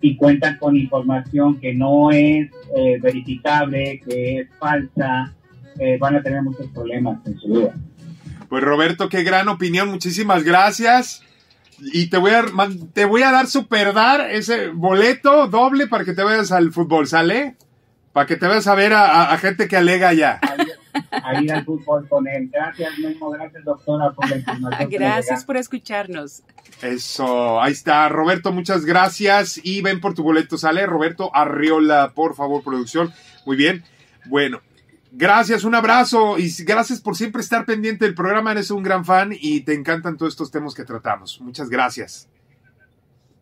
y 0.00 0.16
cuentan 0.16 0.58
con 0.58 0.76
información 0.76 1.60
que 1.60 1.74
no 1.74 2.10
es 2.10 2.50
eh, 2.76 2.98
verificable, 3.00 4.00
que 4.06 4.40
es 4.40 4.48
falsa, 4.58 5.32
eh, 5.78 5.96
van 5.98 6.16
a 6.16 6.22
tener 6.22 6.42
muchos 6.42 6.66
problemas 6.68 7.24
en 7.26 7.38
su 7.38 7.48
vida. 7.48 7.74
Pues 8.48 8.62
Roberto, 8.62 9.08
qué 9.08 9.22
gran 9.22 9.48
opinión, 9.48 9.88
muchísimas 9.88 10.42
gracias. 10.42 11.22
Y 11.80 12.08
te 12.08 12.18
voy 12.18 12.32
a, 12.32 12.44
te 12.92 13.04
voy 13.04 13.22
a 13.22 13.30
dar 13.30 13.46
super 13.46 13.92
dar 13.92 14.30
ese 14.30 14.68
boleto 14.68 15.48
doble 15.48 15.86
para 15.86 16.04
que 16.04 16.12
te 16.12 16.22
vayas 16.22 16.52
al 16.52 16.72
fútbol, 16.72 17.06
¿sale? 17.06 17.56
Para 18.12 18.26
que 18.26 18.36
te 18.36 18.46
vayas 18.46 18.66
a 18.66 18.74
ver 18.74 18.92
a, 18.92 19.36
gente 19.38 19.66
que 19.66 19.76
alega 19.76 20.12
ya 20.12 20.40
a 21.10 21.40
ir 21.40 21.52
al 21.52 21.64
fútbol 21.64 22.08
con 22.08 22.28
él. 22.28 22.48
Gracias, 22.52 22.98
mismo, 22.98 23.30
gracias, 23.30 23.64
doctora, 23.64 24.12
por 24.12 24.28
la 24.28 24.36
información. 24.36 24.90
Gracias 24.90 25.44
por 25.44 25.56
escucharnos. 25.56 26.42
Eso, 26.82 27.60
ahí 27.60 27.72
está. 27.72 28.08
Roberto, 28.08 28.52
muchas 28.52 28.84
gracias. 28.84 29.60
Y 29.62 29.82
ven 29.82 30.00
por 30.00 30.14
tu 30.14 30.22
boleto, 30.22 30.58
¿sale? 30.58 30.86
Roberto 30.86 31.34
Arriola, 31.34 32.12
por 32.14 32.34
favor, 32.34 32.62
producción. 32.62 33.12
Muy 33.46 33.56
bien. 33.56 33.84
Bueno, 34.26 34.60
gracias, 35.14 35.64
un 35.64 35.74
abrazo 35.74 36.38
y 36.38 36.52
gracias 36.64 37.00
por 37.00 37.16
siempre 37.16 37.42
estar 37.42 37.64
pendiente 37.64 38.04
del 38.04 38.14
programa. 38.14 38.52
Eres 38.52 38.70
un 38.70 38.82
gran 38.82 39.04
fan 39.04 39.32
y 39.32 39.60
te 39.60 39.74
encantan 39.74 40.16
todos 40.16 40.32
estos 40.32 40.50
temas 40.50 40.74
que 40.74 40.84
tratamos. 40.84 41.40
Muchas 41.40 41.68
gracias. 41.68 42.28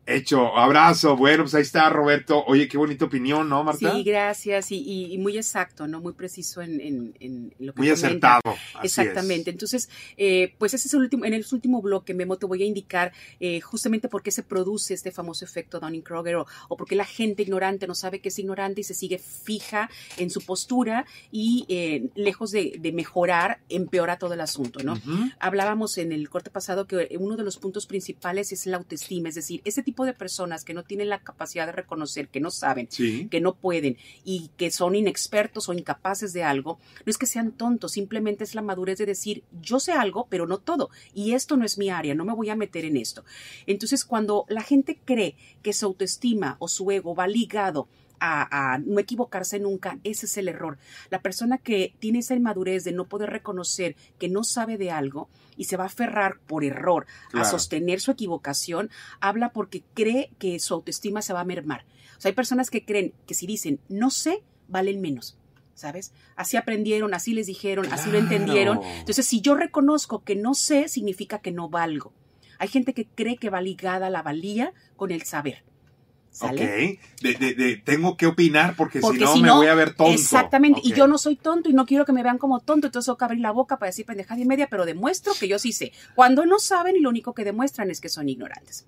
Hecho, 0.05 0.57
abrazo. 0.57 1.17
Bueno, 1.17 1.45
pues 1.45 1.55
ahí 1.55 1.63
está 1.63 1.89
Roberto. 1.89 2.45
Oye, 2.47 2.67
qué 2.69 2.77
bonita 2.77 3.05
opinión, 3.05 3.49
¿no, 3.49 3.63
Marta? 3.63 3.93
Sí, 3.93 4.03
gracias. 4.03 4.73
Y, 4.73 5.17
muy 5.19 5.37
exacto, 5.37 5.87
¿no? 5.87 6.01
Muy 6.01 6.13
preciso 6.13 6.61
en, 6.61 7.15
en, 7.21 7.55
lo 7.59 7.73
que 7.73 7.81
Muy 7.81 7.91
acertado. 7.91 8.41
Exactamente. 8.83 9.51
Entonces, 9.51 9.89
eh, 10.17 10.55
pues 10.59 10.75
ese 10.75 10.89
es 10.89 10.95
el 10.95 11.01
último, 11.01 11.25
en 11.25 11.35
el 11.35 11.47
último 11.53 11.81
bloque, 11.81 12.15
Memo, 12.15 12.37
te 12.37 12.47
voy 12.47 12.63
a 12.63 12.67
indicar 12.67 13.13
eh, 13.39 13.61
justamente 13.61 14.09
por 14.09 14.23
qué 14.23 14.33
se 14.33 14.43
produce 14.43 14.95
este 14.95 15.13
famoso 15.13 15.45
efecto 15.45 15.79
Dunning-Kruger 15.79 16.37
o, 16.37 16.47
o 16.69 16.77
por 16.77 16.89
qué 16.89 16.97
la 16.97 17.05
gente 17.05 17.43
ignorante 17.43 17.87
no 17.87 17.95
sabe 17.95 18.21
que 18.21 18.31
es 18.31 18.39
ignorante 18.39 18.81
y 18.81 18.85
se 18.85 18.95
sigue 18.95 19.19
fija 19.19 19.89
en 20.17 20.31
su 20.31 20.41
postura 20.41 21.07
y 21.31 21.65
eh, 21.69 22.11
lejos 22.15 22.51
de, 22.51 22.81
mejorar, 22.93 23.61
empeora 23.69 24.19
todo 24.19 24.35
el 24.35 24.41
asunto, 24.41 24.81
¿no? 24.83 25.01
Hablábamos 25.39 25.97
en 25.99 26.13
el 26.13 26.29
corte 26.29 26.51
pasado 26.51 26.87
que 26.87 27.17
uno 27.19 27.37
de 27.37 27.45
los 27.45 27.57
puntos 27.57 27.87
principales 27.87 28.53
es 28.53 28.67
la 28.67 28.77
autoestima, 28.77 29.29
es 29.29 29.37
decir, 29.37 29.63
ese 29.65 29.83
tipo 29.83 29.92
tipo 29.93 30.07
de 30.07 30.15
personas 30.15 30.65
que 30.65 30.73
no 30.73 30.85
tienen 30.85 31.11
la 31.11 31.21
capacidad 31.21 31.67
de 31.67 31.73
reconocer, 31.73 32.29
que 32.29 32.41
no 32.41 32.51
saben, 32.51 32.89
que 33.31 33.41
no 33.43 33.55
pueden 33.55 33.99
y 34.25 34.51
que 34.57 34.71
son 34.71 34.95
inexpertos 34.95 35.69
o 35.69 35.75
incapaces 35.75 36.33
de 36.33 36.45
algo, 36.45 36.79
no 37.05 37.11
es 37.11 37.19
que 37.19 37.27
sean 37.27 37.53
tontos, 37.53 37.93
simplemente 37.93 38.43
es 38.43 38.55
la 38.55 38.63
madurez 38.63 38.97
de 38.97 39.05
decir, 39.05 39.45
yo 39.61 39.81
sé 39.81 39.93
algo, 39.93 40.29
pero 40.31 40.47
no 40.47 40.57
todo, 40.57 40.89
y 41.13 41.35
esto 41.35 41.59
no 41.59 41.67
es 41.67 41.77
mi 41.77 41.91
área, 41.91 42.15
no 42.15 42.25
me 42.25 42.33
voy 42.33 42.49
a 42.49 42.57
meter 42.57 42.87
en 42.87 42.97
esto. 42.97 43.23
Entonces, 43.67 44.07
cuando 44.07 44.47
la 44.49 44.63
gente 44.63 44.99
cree 45.05 45.37
que 45.63 45.75
su 45.75 45.85
autoestima 45.85 46.57
o 46.59 46.69
su 46.69 46.91
ego 46.91 47.15
va 47.15 47.27
ligado 47.27 47.89
a, 48.21 48.79
no 48.85 49.01
equivocarse 49.01 49.59
nunca, 49.59 49.99
ese 50.05 50.27
es 50.27 50.37
el 50.37 50.49
error. 50.49 50.79
La 51.11 51.23
persona 51.23 51.59
que 51.59 51.95
tiene 51.99 52.21
esa 52.21 52.35
inmadurez 52.35 52.85
de 52.85 52.93
no 52.93 53.09
poder 53.09 53.31
reconocer 53.31 53.97
que 54.19 54.29
no 54.29 54.45
sabe 54.45 54.79
de 54.79 54.91
algo 54.91 55.29
y 55.57 55.65
se 55.65 55.77
va 55.77 55.85
a 55.85 55.89
aferrar 55.89 56.39
por 56.47 56.65
error 56.65 57.07
a 57.33 57.45
sostener 57.45 58.01
su 58.01 58.11
equivocación, 58.11 58.91
habla 59.21 59.53
porque 59.53 59.83
cree 59.95 60.31
que 60.39 60.59
su 60.61 60.75
autoestima 60.75 61.23
se 61.23 61.33
va 61.33 61.41
a 61.41 61.45
mermar. 61.45 61.85
O 62.17 62.21
sea, 62.21 62.29
hay 62.29 62.35
personas 62.35 62.71
que 62.71 62.85
creen 62.85 63.13
que 63.27 63.35
si 63.35 63.47
dicen 63.47 63.81
no 63.89 64.11
sé, 64.11 64.43
valen 64.69 65.01
menos. 65.01 65.37
¿Sabes? 65.75 66.13
Así 66.37 66.57
aprendieron, 66.57 67.15
así 67.15 67.33
les 67.33 67.47
dijeron, 67.47 67.91
así 67.93 68.11
lo 68.11 68.19
entendieron. 68.19 68.81
Entonces, 68.83 69.27
si 69.27 69.41
yo 69.41 69.57
reconozco 69.57 70.23
que 70.23 70.37
no 70.37 70.55
sé, 70.55 70.87
significa 70.87 71.41
que 71.41 71.51
no 71.51 71.71
valgo. 71.71 72.13
Hay 72.59 72.69
gente 72.69 72.95
que 72.95 73.07
cree 73.07 73.39
que 73.39 73.51
va 73.51 73.61
ligada 73.61 74.11
la 74.11 74.23
valía 74.23 74.73
con 74.97 75.11
el 75.11 75.23
saber. 75.23 75.65
Ok, 76.41 76.61
de, 77.21 77.83
tengo 77.85 78.17
que 78.17 78.27
opinar 78.27 78.75
porque, 78.77 79.01
si 79.03 79.19
no 79.19 79.37
me 79.37 79.51
voy 79.51 79.67
a 79.67 79.75
ver 79.75 79.95
tonto. 79.95 80.13
Exactamente, 80.13 80.81
y 80.83 80.95
yo 80.95 81.07
no 81.07 81.19
soy 81.19 81.37
tonto 81.37 81.69
y 81.69 81.75
no 81.75 81.85
quiero 81.85 82.05
que 82.05 82.13
me 82.13 82.23
vean 82.23 82.39
como 82.39 82.61
tonto, 82.61 82.87
entonces 82.87 83.07
tengo 83.07 83.19
que 83.19 83.25
abrir 83.25 83.41
la 83.41 83.51
boca 83.51 83.79
para 83.79 83.91
decir 83.91 84.07
pendejada 84.07 84.41
y 84.41 84.47
media, 84.47 84.67
pero 84.71 84.87
demuestro 84.87 85.35
que 85.39 85.47
yo 85.47 85.59
sí 85.59 85.73
sé. 85.73 85.93
Cuando 86.15 86.47
no 86.47 86.59
saben 86.59 86.97
y 86.97 87.01
lo 87.01 87.11
único 87.11 87.35
que 87.35 87.45
demuestran 87.45 87.91
es 87.91 88.01
que 88.01 88.09
son 88.09 88.29
ignorantes. 88.29 88.85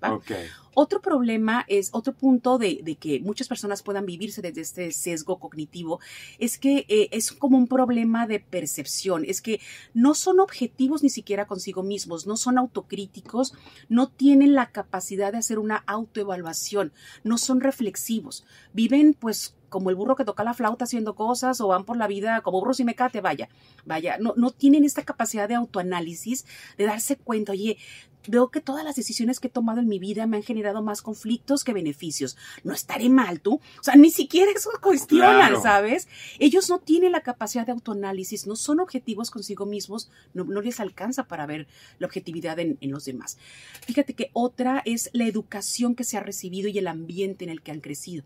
Otro 0.77 1.01
problema 1.01 1.63
es, 1.69 1.89
otro 1.93 2.13
punto 2.13 2.57
de, 2.57 2.97
que 2.99 3.21
muchas 3.21 3.47
personas 3.47 3.81
puedan 3.81 4.05
vivirse 4.05 4.41
desde 4.41 4.61
este 4.61 4.91
sesgo 4.91 5.39
cognitivo, 5.39 6.01
es 6.37 6.57
que 6.57 6.85
eh, 6.89 7.07
es 7.11 7.31
como 7.31 7.57
un 7.57 7.67
problema 7.67 8.27
de 8.27 8.41
percepción, 8.41 9.23
es 9.25 9.41
que 9.41 9.61
no 9.93 10.13
son 10.15 10.41
objetivos 10.41 11.01
ni 11.01 11.09
siquiera 11.09 11.47
consigo 11.47 11.81
mismos, 11.81 12.27
no 12.27 12.35
son 12.35 12.57
autocríticos, 12.57 13.53
no 13.87 14.09
tienen 14.09 14.53
la 14.53 14.71
capacidad 14.71 15.31
de 15.31 15.37
hacer 15.37 15.59
una 15.59 15.77
autoevaluación, 15.87 16.91
no 17.23 17.34
son 17.37 17.61
reflexivos, 17.61 18.45
viven 18.73 19.13
pues 19.13 19.55
como 19.69 19.89
el 19.89 19.95
burro 19.95 20.15
que 20.15 20.23
toca 20.23 20.43
la 20.43 20.53
flauta 20.53 20.85
haciendo 20.85 21.15
cosas 21.15 21.59
o 21.59 21.67
van 21.67 21.83
por 21.83 21.97
la 21.97 22.07
vida 22.07 22.41
como 22.41 22.59
burros 22.59 22.79
y 22.79 22.85
mecate, 22.85 23.19
vaya, 23.21 23.49
vaya, 23.85 24.17
no, 24.19 24.33
no 24.37 24.51
tienen 24.51 24.85
esta 24.85 25.03
capacidad 25.03 25.49
de 25.49 25.55
autoanálisis, 25.55 26.45
de 26.77 26.85
darse 26.85 27.17
cuenta, 27.17 27.51
oye, 27.51 27.77
veo 28.27 28.49
que 28.49 28.61
todas 28.61 28.83
las 28.83 28.95
decisiones 28.95 29.39
que 29.39 29.47
he 29.47 29.51
tomado 29.51 29.79
en 29.79 29.87
mi 29.87 29.99
vida 29.99 30.27
me 30.27 30.37
han 30.37 30.43
generado 30.43 30.81
más 30.81 31.01
conflictos 31.01 31.63
que 31.63 31.73
beneficios. 31.73 32.37
No 32.63 32.73
estaré 32.73 33.09
mal 33.09 33.41
tú. 33.41 33.55
O 33.55 33.83
sea, 33.83 33.95
ni 33.95 34.11
siquiera 34.11 34.51
eso 34.51 34.69
cuestionan, 34.81 35.61
¿sabes? 35.61 36.07
Ellos 36.39 36.69
no 36.69 36.79
tienen 36.79 37.11
la 37.11 37.21
capacidad 37.21 37.65
de 37.65 37.71
autoanálisis, 37.71 38.47
no 38.47 38.55
son 38.55 38.79
objetivos 38.79 39.31
consigo 39.31 39.65
mismos, 39.65 40.09
no, 40.33 40.43
les 40.61 40.79
alcanza 40.79 41.27
para 41.27 41.45
ver 41.45 41.67
la 41.99 42.07
objetividad 42.07 42.59
en, 42.59 42.77
en, 42.81 42.91
los 42.91 43.05
demás. 43.05 43.37
Fíjate 43.85 44.13
que 44.13 44.29
otra 44.33 44.81
es 44.85 45.09
la 45.13 45.25
educación 45.25 45.95
que 45.95 46.03
se 46.03 46.17
ha 46.17 46.21
recibido 46.21 46.69
y 46.69 46.77
el 46.77 46.87
ambiente 46.87 47.43
en 47.43 47.51
el 47.51 47.61
que 47.61 47.71
han 47.71 47.81
crecido 47.81 48.23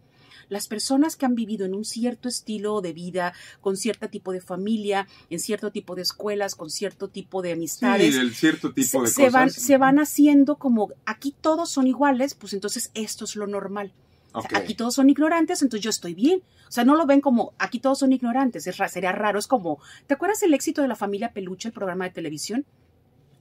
las 0.49 0.67
personas 0.67 1.15
que 1.15 1.25
han 1.25 1.35
vivido 1.35 1.65
en 1.65 1.73
un 1.73 1.85
cierto 1.85 2.29
estilo 2.29 2.81
de 2.81 2.93
vida, 2.93 3.33
con 3.61 3.77
cierto 3.77 4.09
tipo 4.09 4.31
de 4.31 4.41
familia, 4.41 5.07
en 5.29 5.39
cierto 5.39 5.71
tipo 5.71 5.95
de 5.95 6.01
escuelas, 6.01 6.55
con 6.55 6.69
cierto 6.69 7.07
tipo 7.07 7.41
de 7.41 7.53
amistades, 7.53 8.15
cierto 8.33 8.73
tipo 8.73 9.05
se, 9.07 9.23
de 9.23 9.29
Van, 9.29 9.49
se 9.49 9.77
van 9.77 9.99
haciendo 9.99 10.57
como 10.57 10.89
aquí 11.05 11.35
todos 11.39 11.69
son 11.69 11.87
iguales, 11.87 12.35
pues 12.35 12.53
entonces 12.53 12.91
esto 12.93 13.25
es 13.25 13.35
lo 13.35 13.47
normal. 13.47 13.93
aquí 14.33 14.75
todos 14.75 14.95
son 14.95 15.09
ignorantes, 15.09 15.61
entonces 15.61 15.83
yo 15.83 15.89
estoy 15.89 16.13
bien. 16.13 16.41
O 16.67 16.71
sea, 16.71 16.83
no 16.83 16.95
lo 16.95 17.07
ven 17.07 17.19
como 17.19 17.53
aquí 17.57 17.79
todos 17.79 17.99
son 17.99 18.13
ignorantes, 18.13 18.67
es, 18.67 18.77
sería 18.91 19.11
raro. 19.11 19.39
Es 19.39 19.47
como, 19.47 19.79
¿te 20.07 20.13
acuerdas 20.13 20.43
el 20.43 20.53
éxito 20.53 20.81
de 20.81 20.87
la 20.87 20.95
familia 20.95 21.33
Peluche, 21.33 21.69
el 21.69 21.73
programa 21.73 22.05
de 22.05 22.11
televisión? 22.11 22.65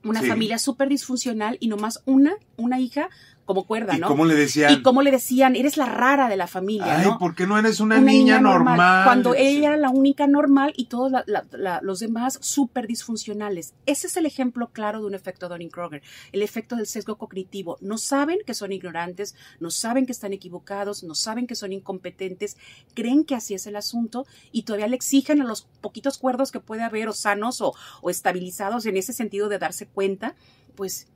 Una 0.04 0.22
familia 0.22 0.58
súper 0.58 0.88
disfuncional 0.88 1.56
y 1.60 1.66
nomás 1.66 2.02
una, 2.06 2.36
una 2.56 2.80
hija 2.80 3.10
como 3.48 3.64
cuerda, 3.64 3.96
¿no? 3.96 4.06
¿Y 4.06 4.08
cómo 4.10 4.26
le 4.26 4.34
decían? 4.34 4.70
Y 4.74 4.82
cómo 4.82 5.00
le 5.00 5.10
decían, 5.10 5.56
eres 5.56 5.78
la 5.78 5.86
rara 5.86 6.28
de 6.28 6.36
la 6.36 6.46
familia, 6.46 6.98
Ay, 6.98 7.08
¿por 7.18 7.34
qué 7.34 7.46
no 7.46 7.58
eres 7.58 7.80
una, 7.80 7.98
niña, 7.98 8.42
normal? 8.42 9.04
Cuando 9.04 9.34
ella 9.34 9.68
era 9.68 9.76
la 9.78 9.88
única 9.88 10.26
normal 10.26 10.74
y 10.76 10.84
todos 10.84 11.10
los 11.80 11.98
demás 11.98 12.38
súper 12.42 12.86
disfuncionales. 12.86 13.72
Ese 13.86 14.08
es 14.08 14.18
el 14.18 14.26
ejemplo 14.26 14.68
claro 14.68 15.00
de 15.00 15.06
un 15.06 15.14
efecto 15.14 15.48
Dunning-Kruger, 15.48 16.02
el 16.32 16.42
efecto 16.42 16.76
del 16.76 16.86
sesgo 16.86 17.16
cognitivo. 17.16 17.78
No 17.80 17.96
saben 17.96 18.36
que 18.46 18.52
son 18.52 18.70
ignorantes, 18.70 19.34
no 19.60 19.70
saben 19.70 20.04
que 20.04 20.12
están 20.12 20.34
equivocados, 20.34 21.02
no 21.02 21.14
saben 21.14 21.46
que 21.46 21.54
son 21.54 21.72
incompetentes, 21.72 22.58
creen 22.92 23.24
que 23.24 23.34
así 23.34 23.54
es 23.54 23.66
el 23.66 23.76
asunto 23.76 24.26
y 24.52 24.64
todavía 24.64 24.88
le 24.88 24.96
exigen 24.96 25.40
a 25.40 25.46
los 25.46 25.62
poquitos 25.80 26.18
cuerdos 26.18 26.52
que 26.52 26.60
puede 26.60 26.82
haber 26.82 27.08
o 27.08 27.14
sanos 27.14 27.62
o, 27.62 27.72
o 28.02 28.10
estabilizados 28.10 28.84
en 28.84 28.98
ese 28.98 29.14
sentido 29.14 29.48
de 29.48 29.58
darse 29.58 29.86
cuenta, 29.86 30.34
pues 30.74 31.08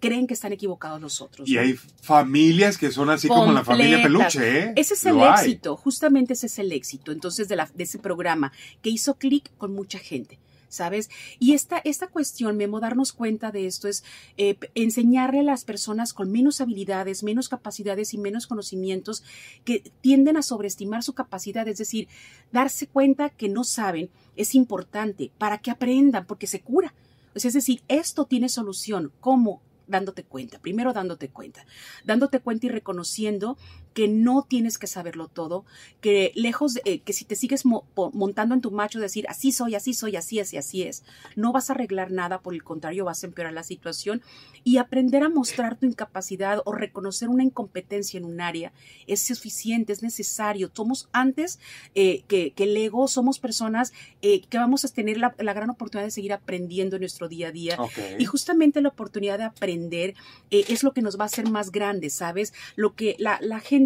creen 0.00 0.26
que 0.26 0.34
están 0.34 0.52
equivocados 0.52 1.00
los 1.00 1.20
otros. 1.20 1.48
Y 1.48 1.54
¿no? 1.54 1.60
hay 1.60 1.74
familias 2.02 2.78
que 2.78 2.90
son 2.90 3.10
así 3.10 3.28
como 3.28 3.52
la 3.52 3.64
familia 3.64 4.02
peluche, 4.02 4.58
¿eh? 4.60 4.72
Ese 4.76 4.94
es 4.94 5.04
el 5.06 5.14
Lo 5.16 5.24
hay. 5.30 5.44
éxito, 5.46 5.76
justamente 5.76 6.32
ese 6.32 6.46
es 6.46 6.58
el 6.58 6.72
éxito. 6.72 7.12
Entonces, 7.12 7.48
de, 7.48 7.56
la- 7.56 7.70
de 7.74 7.84
ese 7.84 7.98
programa 7.98 8.52
que 8.82 8.90
hizo 8.90 9.14
clic 9.14 9.50
con 9.58 9.72
mucha 9.74 9.98
gente. 9.98 10.38
¿Sabes? 10.72 11.10
Y 11.40 11.54
esta, 11.54 11.78
esta 11.78 12.06
cuestión, 12.06 12.56
Memo, 12.56 12.78
darnos 12.78 13.12
cuenta 13.12 13.50
de 13.50 13.66
esto 13.66 13.88
es 13.88 14.04
eh, 14.36 14.56
enseñarle 14.76 15.40
a 15.40 15.42
las 15.42 15.64
personas 15.64 16.12
con 16.12 16.30
menos 16.30 16.60
habilidades, 16.60 17.24
menos 17.24 17.48
capacidades 17.48 18.14
y 18.14 18.18
menos 18.18 18.46
conocimientos 18.46 19.24
que 19.64 19.82
tienden 20.00 20.36
a 20.36 20.42
sobreestimar 20.42 21.02
su 21.02 21.12
capacidad, 21.12 21.66
es 21.66 21.78
decir, 21.78 22.06
darse 22.52 22.86
cuenta 22.86 23.30
que 23.30 23.48
no 23.48 23.64
saben 23.64 24.10
es 24.36 24.54
importante 24.54 25.32
para 25.38 25.58
que 25.58 25.72
aprendan, 25.72 26.24
porque 26.24 26.46
se 26.46 26.60
cura. 26.60 26.94
Es 27.34 27.52
decir, 27.52 27.82
esto 27.88 28.26
tiene 28.26 28.48
solución. 28.48 29.10
¿Cómo? 29.18 29.60
Dándote 29.90 30.22
cuenta, 30.22 30.60
primero 30.60 30.92
dándote 30.92 31.28
cuenta, 31.30 31.66
dándote 32.04 32.38
cuenta 32.38 32.66
y 32.66 32.68
reconociendo 32.68 33.58
que 33.94 34.08
no 34.08 34.46
tienes 34.48 34.78
que 34.78 34.86
saberlo 34.86 35.28
todo, 35.28 35.64
que 36.00 36.32
lejos 36.34 36.74
de 36.74 36.82
eh, 36.84 37.00
que 37.00 37.12
si 37.12 37.24
te 37.24 37.34
sigues 37.34 37.66
mo- 37.66 37.84
montando 38.12 38.54
en 38.54 38.60
tu 38.60 38.70
macho 38.70 39.00
decir 39.00 39.26
así 39.28 39.52
soy, 39.52 39.74
así 39.74 39.94
soy, 39.94 40.16
así 40.16 40.38
es 40.38 40.52
y 40.52 40.56
así 40.58 40.82
es, 40.82 41.02
no 41.36 41.52
vas 41.52 41.70
a 41.70 41.72
arreglar 41.72 42.10
nada, 42.10 42.40
por 42.40 42.54
el 42.54 42.62
contrario 42.62 43.04
vas 43.04 43.22
a 43.22 43.26
empeorar 43.26 43.52
la 43.52 43.62
situación 43.64 44.22
y 44.62 44.76
aprender 44.76 45.22
a 45.24 45.28
mostrar 45.28 45.76
tu 45.76 45.86
incapacidad 45.86 46.60
o 46.64 46.72
reconocer 46.72 47.28
una 47.28 47.42
incompetencia 47.42 48.18
en 48.18 48.24
un 48.24 48.40
área 48.40 48.72
es 49.06 49.20
suficiente, 49.20 49.92
es 49.92 50.02
necesario. 50.02 50.70
Somos 50.72 51.08
antes 51.12 51.58
eh, 51.94 52.22
que, 52.28 52.52
que 52.52 52.64
el 52.64 52.76
ego, 52.76 53.08
somos 53.08 53.38
personas 53.38 53.92
eh, 54.22 54.42
que 54.48 54.58
vamos 54.58 54.84
a 54.84 54.88
tener 54.88 55.16
la, 55.18 55.34
la 55.38 55.52
gran 55.52 55.70
oportunidad 55.70 56.06
de 56.06 56.10
seguir 56.10 56.32
aprendiendo 56.32 56.96
en 56.96 57.00
nuestro 57.00 57.28
día 57.28 57.48
a 57.48 57.52
día. 57.52 57.76
Y 58.18 58.24
justamente 58.26 58.80
la 58.80 58.90
oportunidad 58.90 59.38
de 59.38 59.44
aprender 59.44 60.14
eh, 60.50 60.64
es 60.68 60.82
lo 60.84 60.92
que 60.92 61.02
nos 61.02 61.18
va 61.18 61.24
a 61.24 61.26
hacer 61.26 61.48
más 61.48 61.72
grandes, 61.72 62.14
¿sabes? 62.14 62.52
Lo 62.76 62.94
que 62.94 63.16
la, 63.18 63.38
la 63.40 63.60
gente 63.60 63.79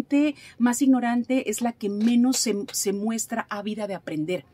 más 0.57 0.81
ignorante 0.81 1.49
es 1.49 1.61
la 1.61 1.73
que 1.73 1.89
menos 1.89 2.37
se, 2.37 2.55
se 2.71 2.93
muestra 2.93 3.45
ávida 3.49 3.87
de 3.87 3.95
aprender. 3.95 4.45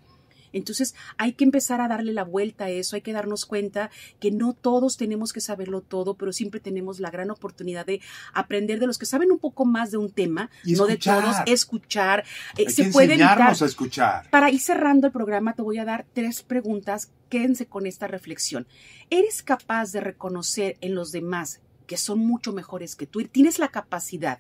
Entonces 0.54 0.96
hay 1.18 1.34
que 1.34 1.44
empezar 1.44 1.82
a 1.82 1.88
darle 1.88 2.14
la 2.14 2.24
vuelta 2.24 2.66
a 2.66 2.70
eso, 2.70 2.96
hay 2.96 3.02
que 3.02 3.14
darnos 3.14 3.46
cuenta 3.46 3.90
que 4.20 4.32
no 4.32 4.54
todos 4.54 4.98
tenemos 4.98 5.34
que 5.34 5.42
saberlo 5.42 5.82
todo, 5.82 6.16
pero 6.16 6.34
siempre 6.34 6.60
tenemos 6.60 7.00
la 7.00 7.10
gran 7.10 7.32
oportunidad 7.32 7.86
de 7.86 8.02
aprender 8.34 8.80
de 8.80 8.88
los 8.88 8.98
que 8.98 9.06
saben 9.06 9.32
un 9.32 9.40
poco 9.40 9.66
más 9.66 9.92
de 9.92 9.98
un 9.98 10.12
tema, 10.12 10.50
Y 10.66 10.74
no 10.74 10.86
de 10.88 10.98
todos, 10.98 11.36
escuchar. 11.46 12.26
Eh, 12.58 12.66
Hay 12.68 12.74
se 12.74 12.84
que 12.84 12.90
puede 12.92 13.14
evitar. 13.14 13.32
enseñarnos 13.32 13.62
a 13.62 13.66
escuchar. 13.66 14.30
Para 14.30 14.50
ir 14.50 14.60
cerrando 14.60 15.08
el 15.08 15.14
programa, 15.14 15.54
te 15.54 15.62
voy 15.62 15.78
a 15.78 15.86
dar 15.86 16.06
tres 16.14 16.44
preguntas. 16.44 17.12
Quédense 17.30 17.66
con 17.66 17.88
esta 17.88 18.08
reflexión. 18.08 18.68
¿Eres 19.10 19.44
capaz 19.44 19.94
de 19.94 20.02
reconocer 20.02 20.78
en 20.82 20.96
los 20.96 21.14
demás 21.14 21.62
que 21.88 21.96
son 21.96 22.20
mucho 22.20 22.52
mejores 22.52 22.98
que 22.98 23.08
tú? 23.08 23.24
¿Tienes 23.24 23.58
la 23.58 23.70
capacidad 23.70 24.40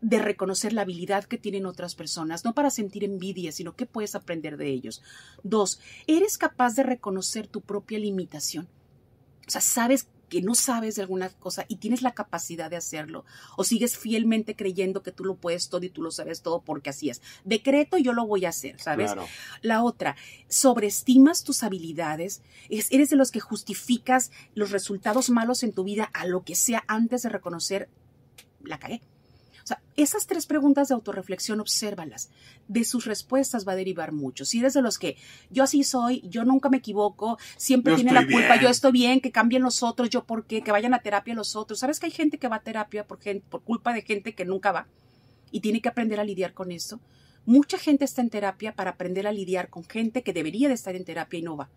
de 0.00 0.18
reconocer 0.20 0.72
la 0.72 0.82
habilidad 0.82 1.24
que 1.24 1.38
tienen 1.38 1.66
otras 1.66 1.94
personas, 1.94 2.44
no 2.44 2.54
para 2.54 2.70
sentir 2.70 3.04
envidia, 3.04 3.50
sino 3.52 3.74
que 3.74 3.86
puedes 3.86 4.14
aprender 4.14 4.56
de 4.56 4.68
ellos? 4.70 5.02
Dos, 5.42 5.80
¿eres 6.06 6.38
capaz 6.38 6.74
de 6.76 6.84
reconocer 6.84 7.46
tu 7.46 7.60
propia 7.60 7.98
limitación? 7.98 8.68
O 9.46 9.50
sea, 9.50 9.60
sabes 9.60 10.08
que 10.28 10.42
no 10.42 10.54
sabes 10.54 10.94
de 10.96 11.00
alguna 11.00 11.30
cosa 11.30 11.64
y 11.68 11.76
tienes 11.76 12.02
la 12.02 12.12
capacidad 12.12 12.68
de 12.68 12.76
hacerlo, 12.76 13.24
o 13.56 13.64
sigues 13.64 13.96
fielmente 13.96 14.54
creyendo 14.54 15.02
que 15.02 15.10
tú 15.10 15.24
lo 15.24 15.36
puedes 15.36 15.70
todo 15.70 15.82
y 15.86 15.88
tú 15.88 16.02
lo 16.02 16.10
sabes 16.10 16.42
todo 16.42 16.60
porque 16.60 16.90
así 16.90 17.08
es. 17.08 17.22
Decreto, 17.46 17.96
yo 17.96 18.12
lo 18.12 18.26
voy 18.26 18.44
a 18.44 18.50
hacer, 18.50 18.78
¿sabes? 18.78 19.06
Claro. 19.12 19.26
La 19.62 19.82
otra, 19.82 20.16
sobreestimas 20.48 21.44
tus 21.44 21.62
habilidades, 21.62 22.42
Es- 22.68 22.92
eres 22.92 23.08
de 23.08 23.16
los 23.16 23.30
que 23.30 23.40
justificas 23.40 24.30
los 24.54 24.70
resultados 24.70 25.30
malos 25.30 25.62
en 25.62 25.72
tu 25.72 25.82
vida 25.82 26.10
a 26.12 26.26
lo 26.26 26.44
que 26.44 26.54
sea 26.54 26.84
antes 26.88 27.22
de 27.22 27.30
reconocer 27.30 27.88
la 28.62 28.78
cagué. 28.78 29.00
O 29.68 29.72
sea, 29.76 29.82
esas 29.96 30.26
tres 30.26 30.46
preguntas 30.46 30.88
de 30.88 30.94
autorreflexión, 30.94 31.60
obsérvalas. 31.60 32.30
De 32.68 32.84
sus 32.84 33.04
respuestas 33.04 33.68
va 33.68 33.72
a 33.72 33.76
derivar 33.76 34.12
mucho. 34.12 34.46
Si 34.46 34.60
eres 34.60 34.72
de 34.72 34.80
los 34.80 34.98
que 34.98 35.18
yo 35.50 35.62
así 35.62 35.84
soy, 35.84 36.22
yo 36.26 36.46
nunca 36.46 36.70
me 36.70 36.78
equivoco, 36.78 37.36
siempre 37.58 37.92
Yo 37.92 37.96
tiene 37.96 38.14
la 38.14 38.22
culpa, 38.22 38.54
bien. 38.54 38.60
yo 38.62 38.68
estoy 38.70 38.92
bien, 38.92 39.20
que 39.20 39.30
cambien 39.30 39.60
los 39.60 39.82
otros, 39.82 40.08
yo 40.08 40.24
por 40.24 40.46
qué, 40.46 40.62
que 40.62 40.72
vayan 40.72 40.94
a 40.94 41.00
terapia 41.00 41.34
los 41.34 41.54
otros. 41.54 41.80
¿Sabes 41.80 42.00
que 42.00 42.06
hay 42.06 42.12
gente 42.12 42.38
que 42.38 42.48
va 42.48 42.56
a 42.56 42.62
terapia 42.62 43.06
por, 43.06 43.18
por 43.50 43.62
culpa 43.62 43.92
de 43.92 44.00
gente 44.00 44.34
que 44.34 44.46
nunca 44.46 44.72
va 44.72 44.86
y 45.50 45.60
tiene 45.60 45.82
que 45.82 45.90
aprender 45.90 46.18
a 46.18 46.24
lidiar 46.24 46.54
con 46.54 46.72
esto? 46.72 46.98
Mucha 47.44 47.76
gente 47.76 48.06
está 48.06 48.22
en 48.22 48.30
terapia 48.30 48.74
para 48.74 48.92
aprender 48.92 49.26
a 49.26 49.32
lidiar 49.32 49.68
con 49.68 49.84
gente 49.84 50.22
que 50.22 50.32
debería 50.32 50.68
de 50.68 50.74
estar 50.74 50.96
en 50.96 51.04
terapia 51.04 51.40
y 51.40 51.42
no 51.42 51.58
va. 51.58 51.68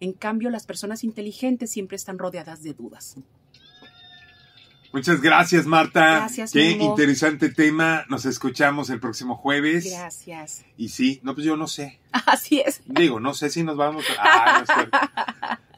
En 0.00 0.12
cambio, 0.12 0.50
las 0.50 0.66
personas 0.66 1.02
inteligentes 1.04 1.70
siempre 1.70 1.96
están 1.96 2.18
rodeadas 2.18 2.62
de 2.62 2.74
dudas. 2.74 3.16
Muchas 4.92 5.22
gracias, 5.22 5.64
Marta. 5.64 6.16
Gracias, 6.16 6.52
Qué 6.52 6.72
interesante 6.72 7.48
tema. 7.48 8.04
Nos 8.10 8.26
escuchamos 8.26 8.90
el 8.90 9.00
próximo 9.00 9.36
jueves. 9.36 9.90
Gracias. 9.90 10.66
Y 10.76 10.90
sí, 10.90 11.20
no, 11.22 11.34
pues 11.34 11.46
yo 11.46 11.56
no 11.56 11.66
sé. 11.66 11.98
Así 12.26 12.60
es. 12.60 12.82
Digo, 12.84 13.18
no 13.18 13.32
sé 13.32 13.48
si 13.48 13.62
nos 13.62 13.78
vamos 13.78 14.04
a... 14.10 14.22
Ah, 14.22 14.58
no, 14.58 14.62
es 14.64 14.74
cierto. 14.74 14.98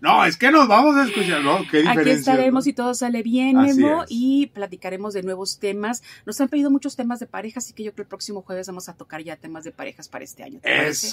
No, 0.01 0.25
es 0.25 0.37
que 0.37 0.51
nos 0.51 0.69
vamos 0.69 0.97
a 0.97 1.05
escuchar, 1.05 1.43
¿no? 1.43 1.61
Qué 1.71 1.79
diferencia. 1.79 2.01
Aquí 2.03 2.11
estaremos 2.11 2.67
¿no? 2.67 2.71
y 2.71 2.73
todo 2.75 2.93
sale 2.93 3.23
bien, 3.23 3.57
Memo, 3.57 4.05
y 4.09 4.49
platicaremos 4.49 5.15
de 5.15 5.23
nuevos 5.23 5.59
temas. 5.59 6.03
Nos 6.27 6.39
han 6.43 6.49
pedido 6.49 6.71
muchos 6.71 6.95
temas 6.97 7.21
de 7.21 7.27
pareja, 7.27 7.61
así 7.61 7.73
que 7.73 7.85
yo 7.85 7.93
creo 7.93 7.97
que 7.97 8.03
el 8.03 8.09
próximo 8.09 8.43
jueves 8.43 8.67
vamos 8.67 8.89
a 8.91 8.95
tocar 8.95 9.23
ya 9.23 9.37
temas 9.37 9.65
de 9.65 9.71
parejas 9.71 10.09
para 10.09 10.25
este 10.25 10.43
año. 10.43 10.61
¿te 10.61 10.69
parece? 10.69 11.09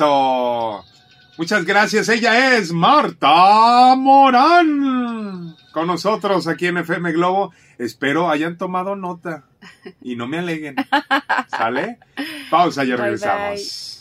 Muchas 1.42 1.66
gracias. 1.66 2.08
Ella 2.08 2.56
es 2.56 2.72
Marta 2.72 3.96
Morán. 3.96 5.56
Con 5.72 5.88
nosotros 5.88 6.46
aquí 6.48 6.68
en 6.68 6.78
FM 6.78 7.14
Globo. 7.14 7.52
Espero 7.80 8.30
hayan 8.30 8.60
tomado 8.60 8.96
nota 8.96 9.46
y 10.04 10.16
no 10.16 10.28
me 10.28 10.38
aleguen. 10.38 10.76
¿Sale? 11.48 11.98
Pausa, 12.52 12.84
Bye, 12.84 12.96
regresamos. 12.96 14.01